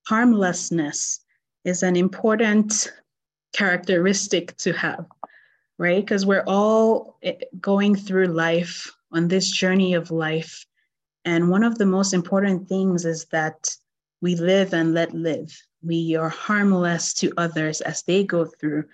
[0.07, 1.21] Harmlessness
[1.63, 2.91] is an important
[3.53, 5.05] characteristic to have,
[5.77, 6.05] right?
[6.05, 10.65] Because we're all eh, going through life on this journey of life.
[11.23, 13.75] And one of the most important things is that
[14.21, 15.55] we live and let live.
[15.83, 18.85] We are harmless to others as they go through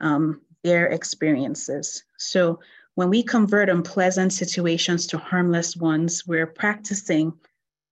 [0.00, 2.04] um, their experiences.
[2.18, 2.60] So
[2.94, 7.32] when we convert unpleasant situations to harmless ones, we're practicing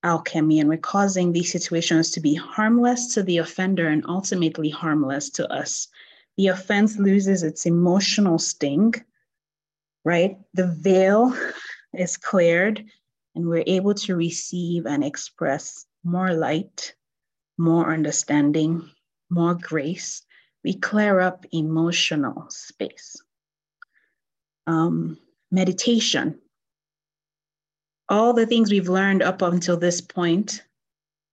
[0.03, 5.29] alchemy and we're causing these situations to be harmless to the offender and ultimately harmless
[5.31, 5.87] to us.
[6.37, 8.93] The offense loses its emotional sting,
[10.03, 10.37] right?
[10.53, 11.35] The veil
[11.93, 12.85] is cleared
[13.35, 16.93] and we're able to receive and express more light,
[17.57, 18.89] more understanding,
[19.29, 20.21] more grace.
[20.63, 23.21] We clear up emotional space.
[24.67, 25.17] Um,
[25.51, 26.39] meditation.
[28.07, 30.63] All the things we've learned up until this point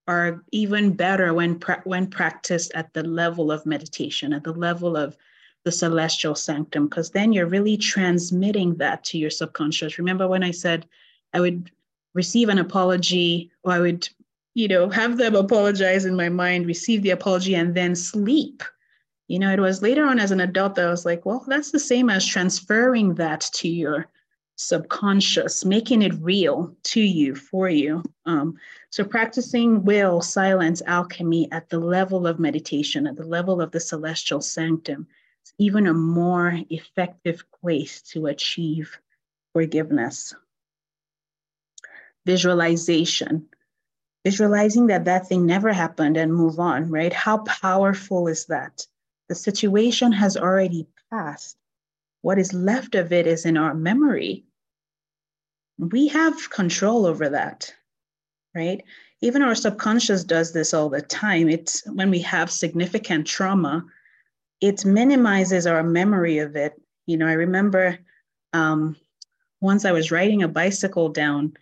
[0.08, 4.96] are even better when, pra- when practiced at the level of meditation, at the level
[4.96, 5.16] of
[5.64, 9.98] the celestial sanctum, because then you're really transmitting that to your subconscious.
[9.98, 10.86] Remember when I said
[11.32, 11.70] I would
[12.14, 14.08] receive an apology or I would
[14.54, 18.62] you know, have them apologize in my mind, receive the apology, and then sleep.
[19.28, 21.70] You know, it was later on as an adult that I was like, well, that's
[21.70, 24.08] the same as transferring that to your
[24.56, 28.02] subconscious, making it real to you, for you.
[28.26, 28.56] Um,
[28.90, 33.80] so practicing will, silence, alchemy at the level of meditation, at the level of the
[33.80, 35.06] celestial sanctum,
[35.44, 38.98] is even a more effective place to achieve
[39.54, 40.34] forgiveness.
[42.26, 43.48] Visualization
[44.24, 47.12] visualizing that that thing never happened and move on, right?
[47.12, 48.86] How powerful is that?
[49.28, 51.56] The situation has already passed.
[52.22, 54.44] what is left of it is in our memory.
[55.78, 57.74] We have control over that,
[58.54, 58.82] right?
[59.20, 61.48] Even our subconscious does this all the time.
[61.48, 63.84] It's when we have significant trauma,
[64.60, 66.80] it minimizes our memory of it.
[67.06, 67.98] You know, I remember
[68.52, 68.96] um,
[69.60, 71.54] once I was riding a bicycle down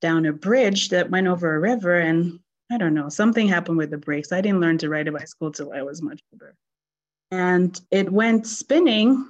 [0.00, 2.38] down a bridge that went over a river, and
[2.70, 4.32] I don't know, something happened with the brakes.
[4.32, 6.54] I didn't learn to ride a bicycle till I was much older,
[7.30, 9.26] and it went spinning,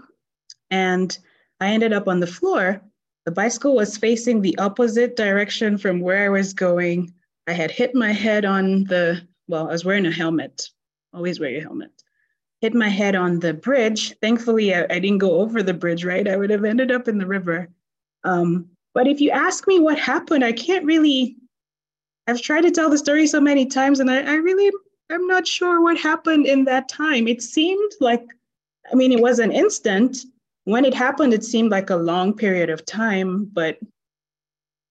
[0.71, 1.16] and
[1.61, 2.81] I ended up on the floor.
[3.27, 7.12] The bicycle was facing the opposite direction from where I was going.
[7.47, 10.68] I had hit my head on the well, I was wearing a helmet.
[11.12, 11.91] Always wear your helmet
[12.61, 14.14] hit my head on the bridge.
[14.21, 16.29] Thankfully, I, I, didn't go over the bridge, right?
[16.29, 17.68] I would have ended up in the river.
[18.25, 21.36] Um, but if you ask me what happened, I can't really.
[22.26, 24.70] I've tried to tell the story so many times, and I, I really,
[25.11, 27.26] I'm not sure what happened in that time.
[27.26, 28.24] It seemed like,
[28.91, 30.18] I mean, it was an instant.
[30.64, 33.78] When it happened, it seemed like a long period of time, but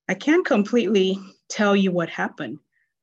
[0.10, 1.20] I can't completely
[1.50, 2.60] tell you what happened.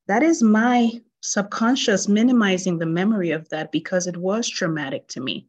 [0.08, 5.46] That is my subconscious minimizing the memory of that because it was traumatic to me.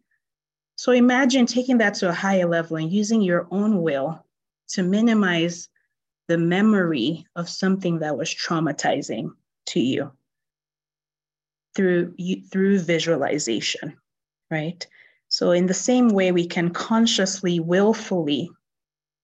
[0.76, 4.24] So imagine taking that to a higher level and using your own will
[4.70, 5.70] to minimize
[6.28, 9.32] the memory of something that was traumatizing
[9.68, 10.12] to you
[11.76, 12.16] through
[12.52, 13.98] through visualization,
[14.52, 14.86] right?
[15.30, 18.50] So in the same way we can consciously willfully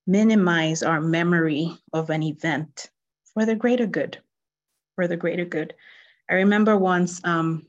[0.05, 2.89] minimize our memory of an event
[3.33, 4.17] for the greater good,
[4.95, 5.73] for the greater good.
[6.29, 7.65] I remember once um,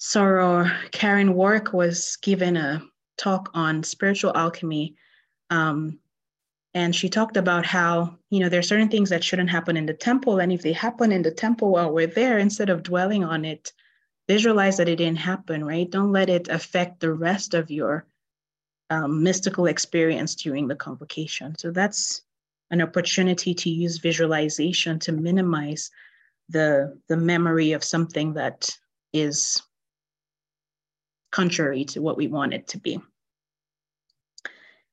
[0.00, 2.82] Soror Karen Warwick was given a
[3.16, 4.96] talk on spiritual alchemy.
[5.50, 5.98] Um,
[6.74, 9.86] and she talked about how, you know, there are certain things that shouldn't happen in
[9.86, 10.40] the temple.
[10.40, 13.72] And if they happen in the temple while we're there, instead of dwelling on it,
[14.28, 15.90] visualize that it didn't happen, right?
[15.90, 18.06] Don't let it affect the rest of your
[18.90, 21.56] um, mystical experience during the convocation.
[21.58, 22.22] So that's
[22.70, 25.90] an opportunity to use visualization to minimize
[26.48, 28.76] the the memory of something that
[29.12, 29.62] is
[31.32, 33.00] contrary to what we want it to be.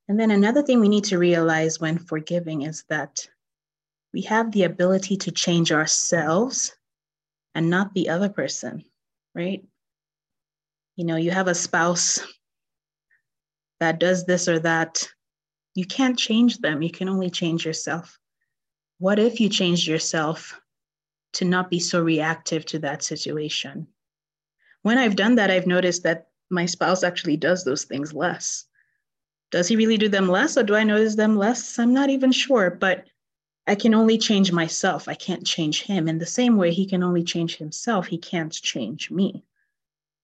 [0.07, 3.27] And then another thing we need to realize when forgiving is that
[4.13, 6.75] we have the ability to change ourselves
[7.55, 8.83] and not the other person,
[9.33, 9.63] right?
[10.95, 12.19] You know, you have a spouse
[13.79, 15.07] that does this or that.
[15.75, 18.19] You can't change them, you can only change yourself.
[18.99, 20.61] What if you changed yourself
[21.33, 23.87] to not be so reactive to that situation.
[24.83, 28.65] When I've done that, I've noticed that my spouse actually does those things less.
[29.53, 31.77] Does he really do them less, or do I notice them less?
[31.77, 33.05] I'm not even sure, but
[33.67, 35.07] I can only change myself.
[35.07, 36.07] I can't change him.
[36.07, 38.07] In the same way, he can only change himself.
[38.07, 39.45] He can't change me.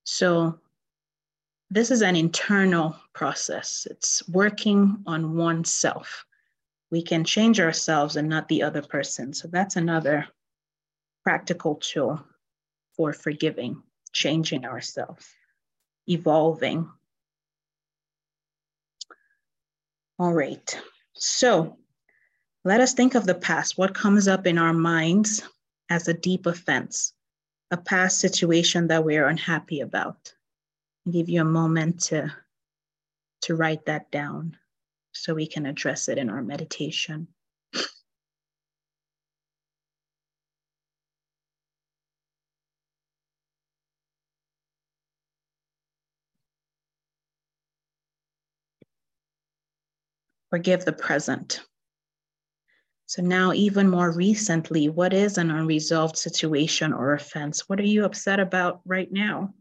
[0.04, 0.60] So,
[1.70, 3.86] this is an internal process.
[3.92, 6.26] It's working on oneself.
[6.90, 9.34] We can change ourselves and not the other person.
[9.34, 10.28] So, that's another
[11.24, 12.20] practical tool
[12.98, 15.28] for forgiving, changing ourselves,
[16.08, 16.90] evolving.
[20.20, 20.78] All right,
[21.14, 21.78] so
[22.66, 23.78] let us think of the past.
[23.78, 25.42] What comes up in our minds
[25.90, 27.14] as a deep offense,
[27.72, 30.34] a past situation that we're unhappy about?
[31.08, 32.34] I'll give you a moment to,
[33.44, 34.58] to write that down
[35.14, 37.30] so we can address it in our meditation.
[50.50, 51.62] Forgive the present.
[53.06, 57.68] So now, even more recently, what is an unresolved situation or offense?
[57.68, 59.54] What are you upset about right now?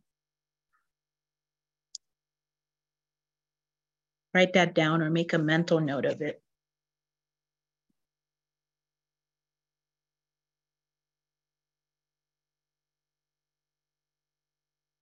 [4.34, 6.42] Write that down or make a mental note of it.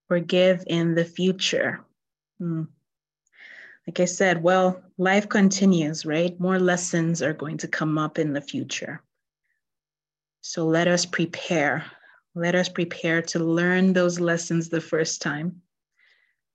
[0.09, 1.85] Forgive in the future.
[2.39, 2.65] Hmm
[3.87, 6.39] like I said, well, life continues, right?
[6.41, 9.01] More lessons are going to come up in the future.
[10.41, 11.85] So let us prepare.
[12.35, 15.63] Let us prepare to learn those lessons the first time.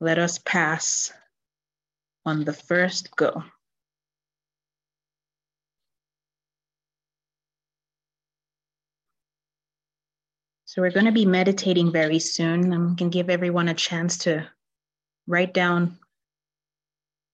[0.01, 1.13] Let us pass
[2.25, 3.43] on the first go.
[10.65, 12.71] So we're going to be meditating very soon.
[12.71, 14.47] I'm going to give everyone a chance to
[15.27, 15.97] write down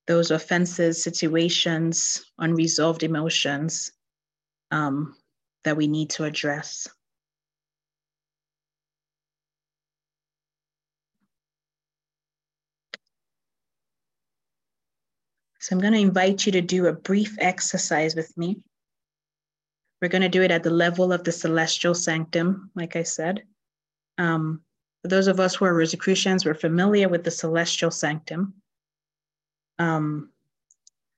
[0.07, 3.91] those offenses, situations, unresolved emotions
[4.71, 5.15] um,
[5.63, 6.87] that we need to address.
[15.59, 18.61] So I'm going to invite you to do a brief exercise with me.
[20.01, 23.43] We're going to do it at the level of the celestial sanctum, like I said.
[24.17, 24.61] Um,
[25.01, 28.53] for those of us who are Rosicrucians, we're familiar with the celestial sanctum.
[29.79, 30.31] Um,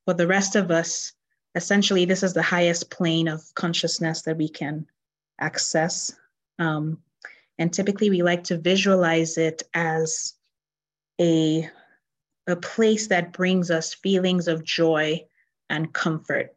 [0.06, 1.14] for the rest of us,
[1.56, 4.86] essentially, this is the highest plane of consciousness that we can
[5.40, 6.14] access.
[6.58, 7.00] Um,
[7.58, 10.34] and typically, we like to visualize it as
[11.20, 11.70] a,
[12.48, 15.26] a place that brings us feelings of joy
[15.70, 16.56] and comfort.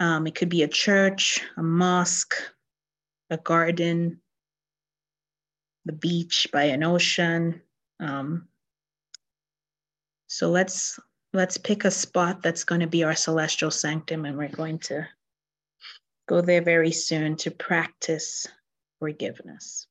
[0.00, 2.34] Um, it could be a church, a mosque,
[3.28, 4.20] a garden,
[5.84, 7.62] the beach by an ocean.
[8.00, 8.48] Um,
[10.32, 11.00] so let's
[11.32, 15.08] let's pick a spot that's going to be our celestial sanctum, and we're going to
[16.28, 18.46] go there very soon to practice
[19.00, 19.88] forgiveness.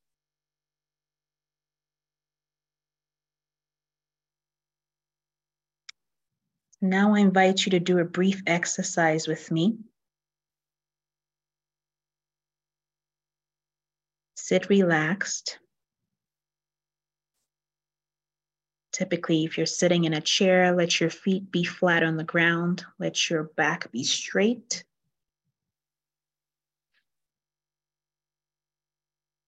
[6.82, 9.80] Now I invite you to do a brief exercise with me.
[14.38, 15.60] Sit relaxed.
[18.92, 22.84] Typically, if you're sitting in a chair, let your feet be flat on the ground,
[22.98, 24.84] let your back be straight.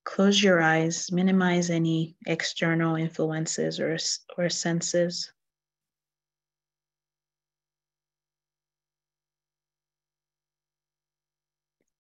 [0.04, 3.98] Close your eyes, minimize any external influences or,
[4.38, 5.32] or senses.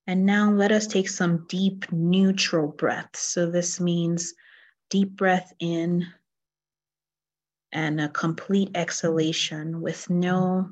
[0.07, 3.21] And now let us take some deep neutral breaths.
[3.21, 4.33] So this means
[4.89, 6.05] deep breath in
[7.71, 10.69] and a complete exhalation with no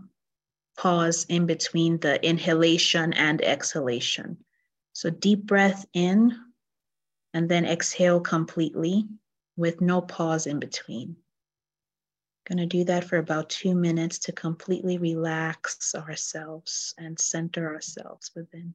[0.77, 4.37] pause in between the inhalation and exhalation.
[4.93, 6.37] So deep breath in
[7.33, 9.07] and then exhale completely
[9.55, 11.17] with no pause in between.
[12.47, 18.31] Going to do that for about two minutes to completely relax ourselves and center ourselves
[18.35, 18.73] within.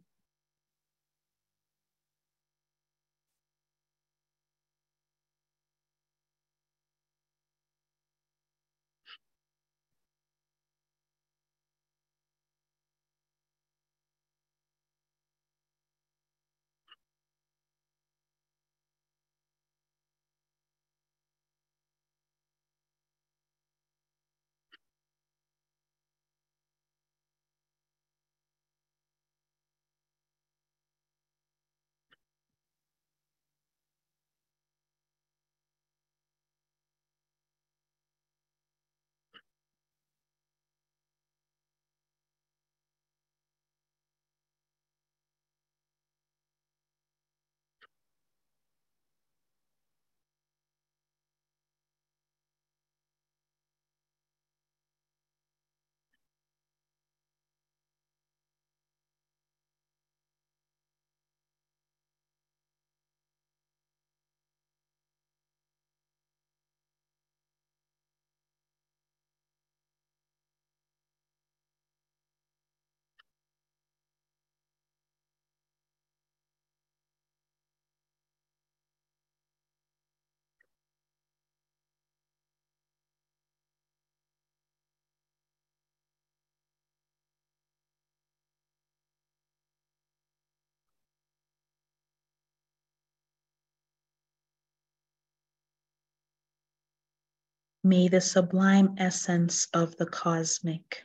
[97.87, 101.05] May the sublime essence of the cosmic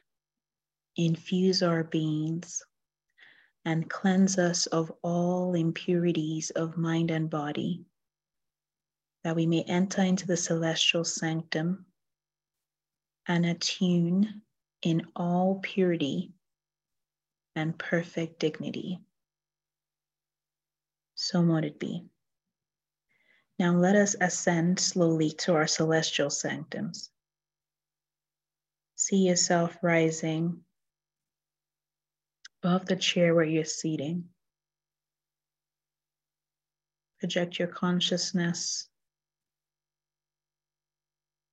[0.96, 2.64] infuse our beings
[3.66, 7.84] and cleanse us of all impurities of mind and body,
[9.26, 11.86] that we may enter into the celestial sanctum
[13.28, 14.42] and attune
[14.82, 16.32] in all purity
[17.58, 19.02] and perfect dignity.
[21.16, 22.09] So mote it be.
[23.60, 27.12] Now let us ascend slowly to our celestial sanctums.
[28.96, 30.62] See yourself rising
[32.64, 34.30] above the chair where you're seating.
[37.20, 38.88] Project your consciousness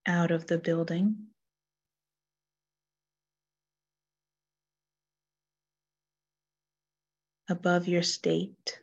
[0.06, 1.16] out of the building.
[7.48, 8.80] Above your state.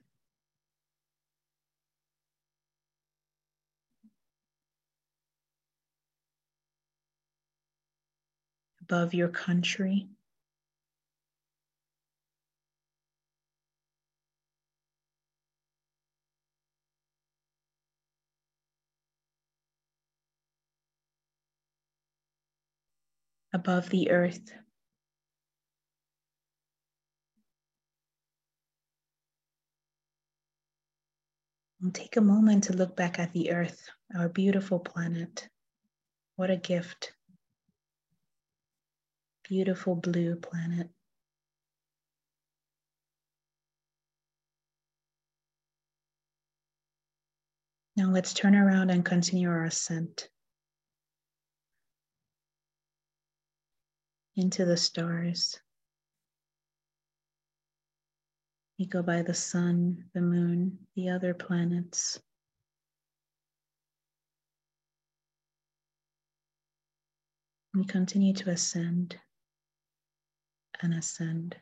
[8.84, 10.08] Above your country.
[23.56, 24.52] above the earth.
[31.82, 35.48] And take a moment to look back at the earth, our beautiful planet.
[36.36, 37.14] What a gift.
[39.54, 40.90] Beautiful blue planet.
[47.96, 50.28] Now let's turn around and continue our ascent
[54.36, 55.60] into the stars.
[58.80, 62.20] We go by the sun, the moon, the other planets.
[67.76, 69.20] We continue to ascend
[70.84, 71.56] and ascend.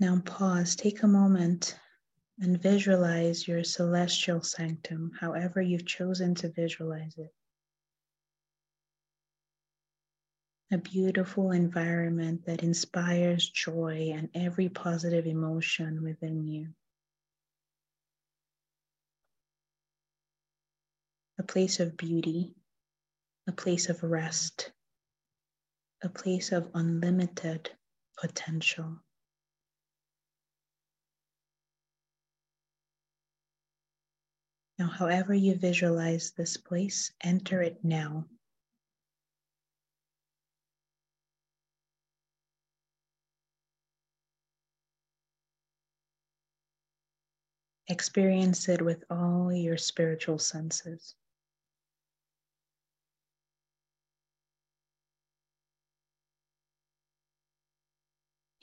[0.00, 1.78] Now pause, take a moment
[2.40, 7.32] and visualize your celestial sanctum, however you've chosen to visualize it.
[10.72, 16.74] A beautiful environment that inspires joy and every positive emotion within you.
[21.42, 22.54] A place of beauty,
[23.48, 24.70] a place of rest,
[26.00, 27.68] a place of unlimited
[28.16, 29.02] potential.
[34.78, 38.26] Now, however you visualize this place, enter it now.
[47.88, 51.16] Experience it with all your spiritual senses.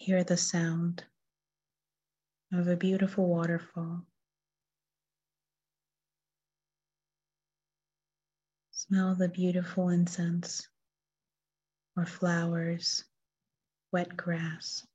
[0.01, 1.03] Hear the sound
[2.53, 4.05] of a beautiful waterfall.
[8.71, 10.69] Smell the beautiful incense
[11.97, 13.03] or flowers,
[13.91, 14.87] wet grass.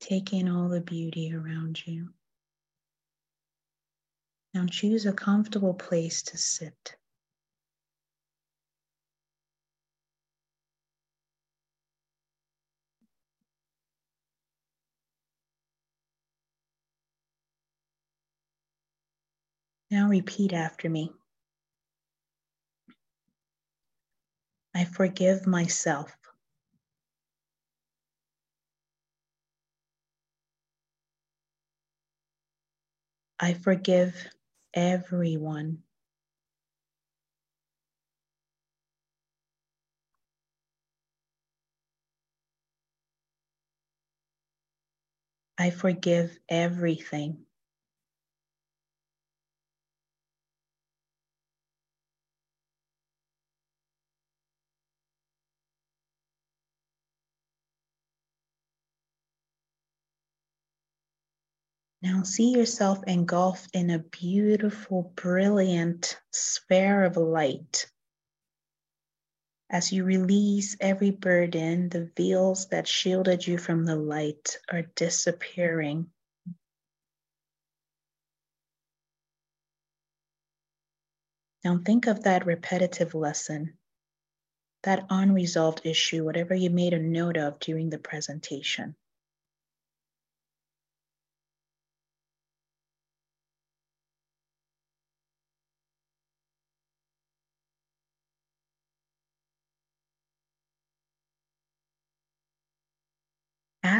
[0.00, 2.08] Take in all the beauty around you.
[4.54, 6.96] Now choose a comfortable place to sit.
[19.92, 21.12] Now repeat after me.
[24.74, 26.16] I forgive myself.
[33.38, 34.14] I forgive
[34.72, 35.82] everyone.
[45.58, 47.44] I forgive everything.
[62.02, 67.86] Now see yourself engulfed in a beautiful, brilliant sphere of light.
[69.70, 76.10] As you release every burden, the veils that shielded you from the light are disappearing.
[81.64, 83.78] Now think of that repetitive lesson,
[84.82, 88.96] that unresolved issue, whatever you made a note of during the presentation.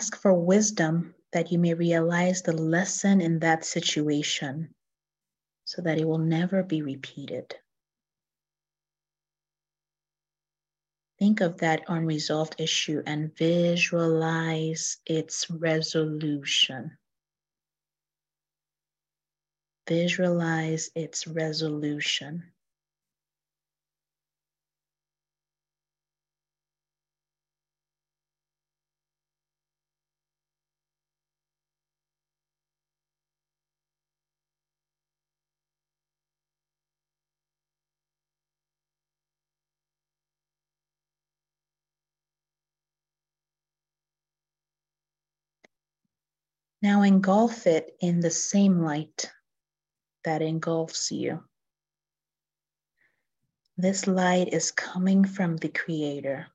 [0.03, 4.74] Ask for wisdom that you may realize the lesson in that situation
[5.64, 7.55] so that it will never be repeated.
[11.20, 16.98] Think of that unresolved issue and visualize its resolution.
[19.88, 22.51] Visualize its resolution.
[46.82, 49.30] Now engulf it in the same light
[50.24, 51.44] that engulfs you.
[53.76, 56.48] This light is coming from the Creator.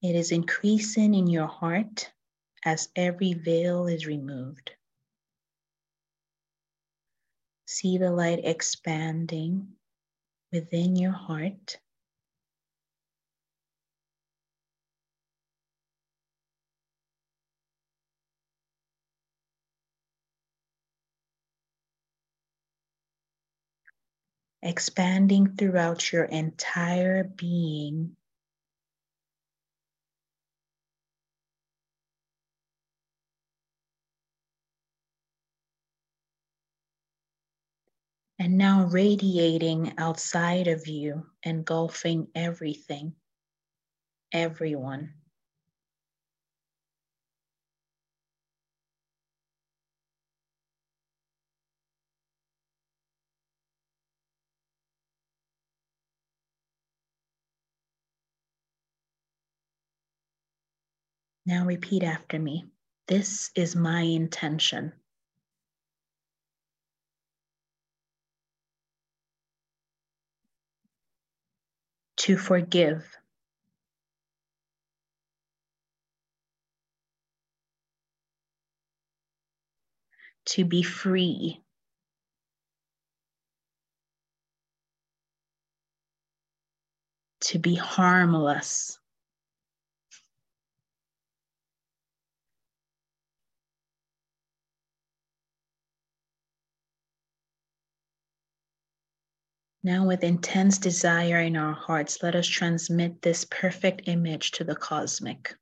[0.00, 2.12] It is increasing in your heart
[2.64, 4.70] as every veil is removed.
[7.66, 9.72] See the light expanding
[10.52, 11.78] within your heart.
[24.64, 28.16] Expanding throughout your entire being.
[38.38, 43.14] And now radiating outside of you, engulfing everything,
[44.32, 45.14] everyone.
[61.46, 62.64] Now repeat after me.
[63.06, 64.92] This is my intention.
[72.16, 73.04] To forgive.
[80.46, 81.60] To be free.
[87.40, 88.98] To be harmless.
[99.86, 104.74] Now, with intense desire in our hearts, let us transmit this perfect image to the
[104.74, 105.54] cosmic.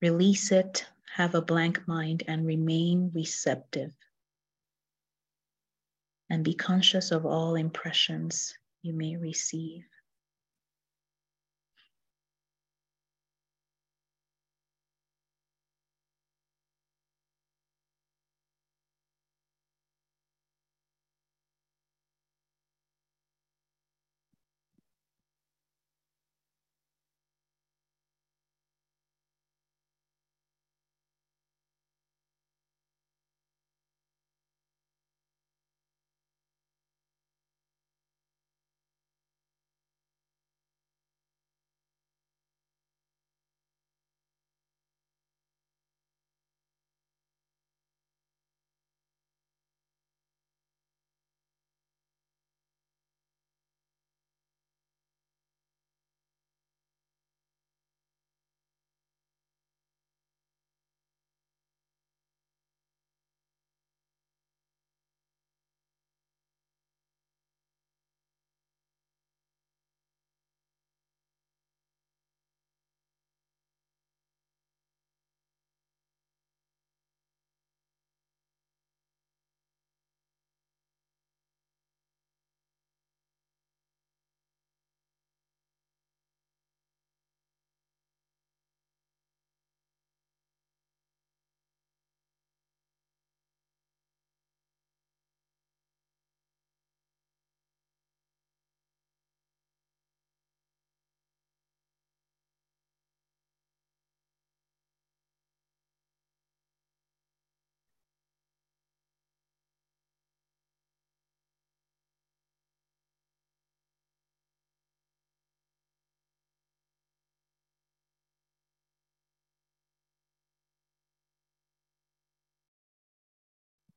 [0.00, 0.86] Release it,
[1.16, 3.92] have a blank mind, and remain receptive.
[6.30, 9.82] And be conscious of all impressions you may receive.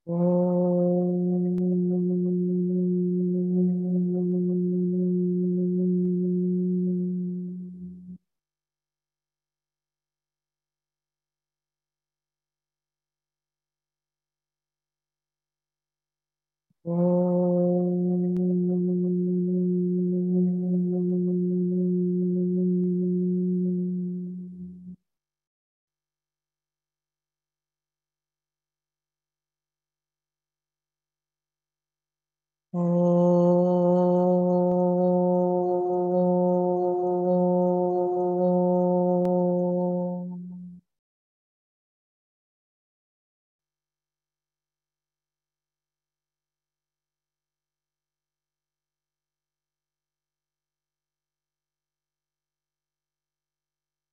[0.10, 0.39] Oh.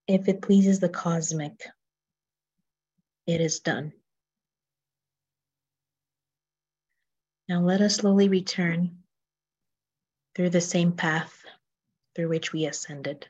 [0.08, 1.66] If it pleases the cosmic,
[3.26, 3.92] it is done.
[7.48, 9.02] Now let us slowly return
[10.34, 11.44] through the same path
[12.14, 13.26] through which we ascended.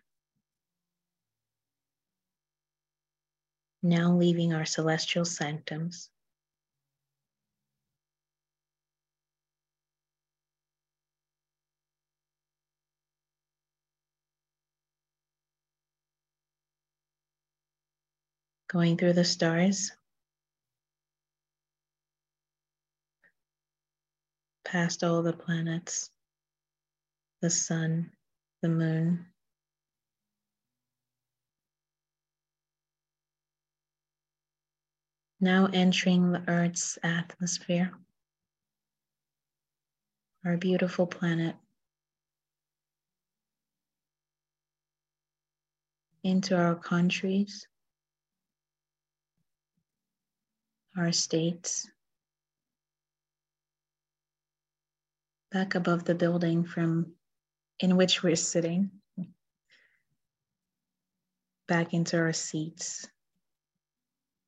[3.82, 6.10] Now leaving our celestial sanctums
[18.76, 19.90] Going through the stars.
[24.66, 26.10] Past all the planets,
[27.40, 28.10] the sun,
[28.60, 29.24] the moon,
[35.40, 37.92] now entering the Earth's atmosphere,
[40.44, 41.56] our beautiful planet,
[46.22, 47.66] into our countries,
[50.96, 51.88] our states,
[55.52, 57.12] back above the building from
[57.80, 58.90] in which we're sitting,
[61.68, 63.08] back into our seats.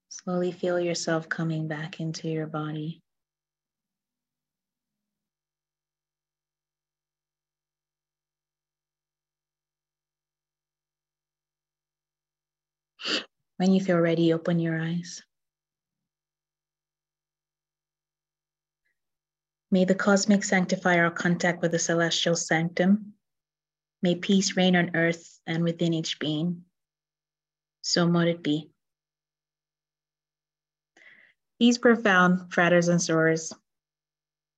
[0.09, 3.03] Slowly feel yourself coming back into your body.
[13.59, 15.23] When you feel ready, open your eyes.
[19.71, 23.15] May the cosmic sanctify our contact with the celestial sanctum.
[24.03, 26.65] May peace reign on earth and within each being.
[27.83, 28.71] So mote it be.
[31.59, 33.53] Peace profound fratres and sorors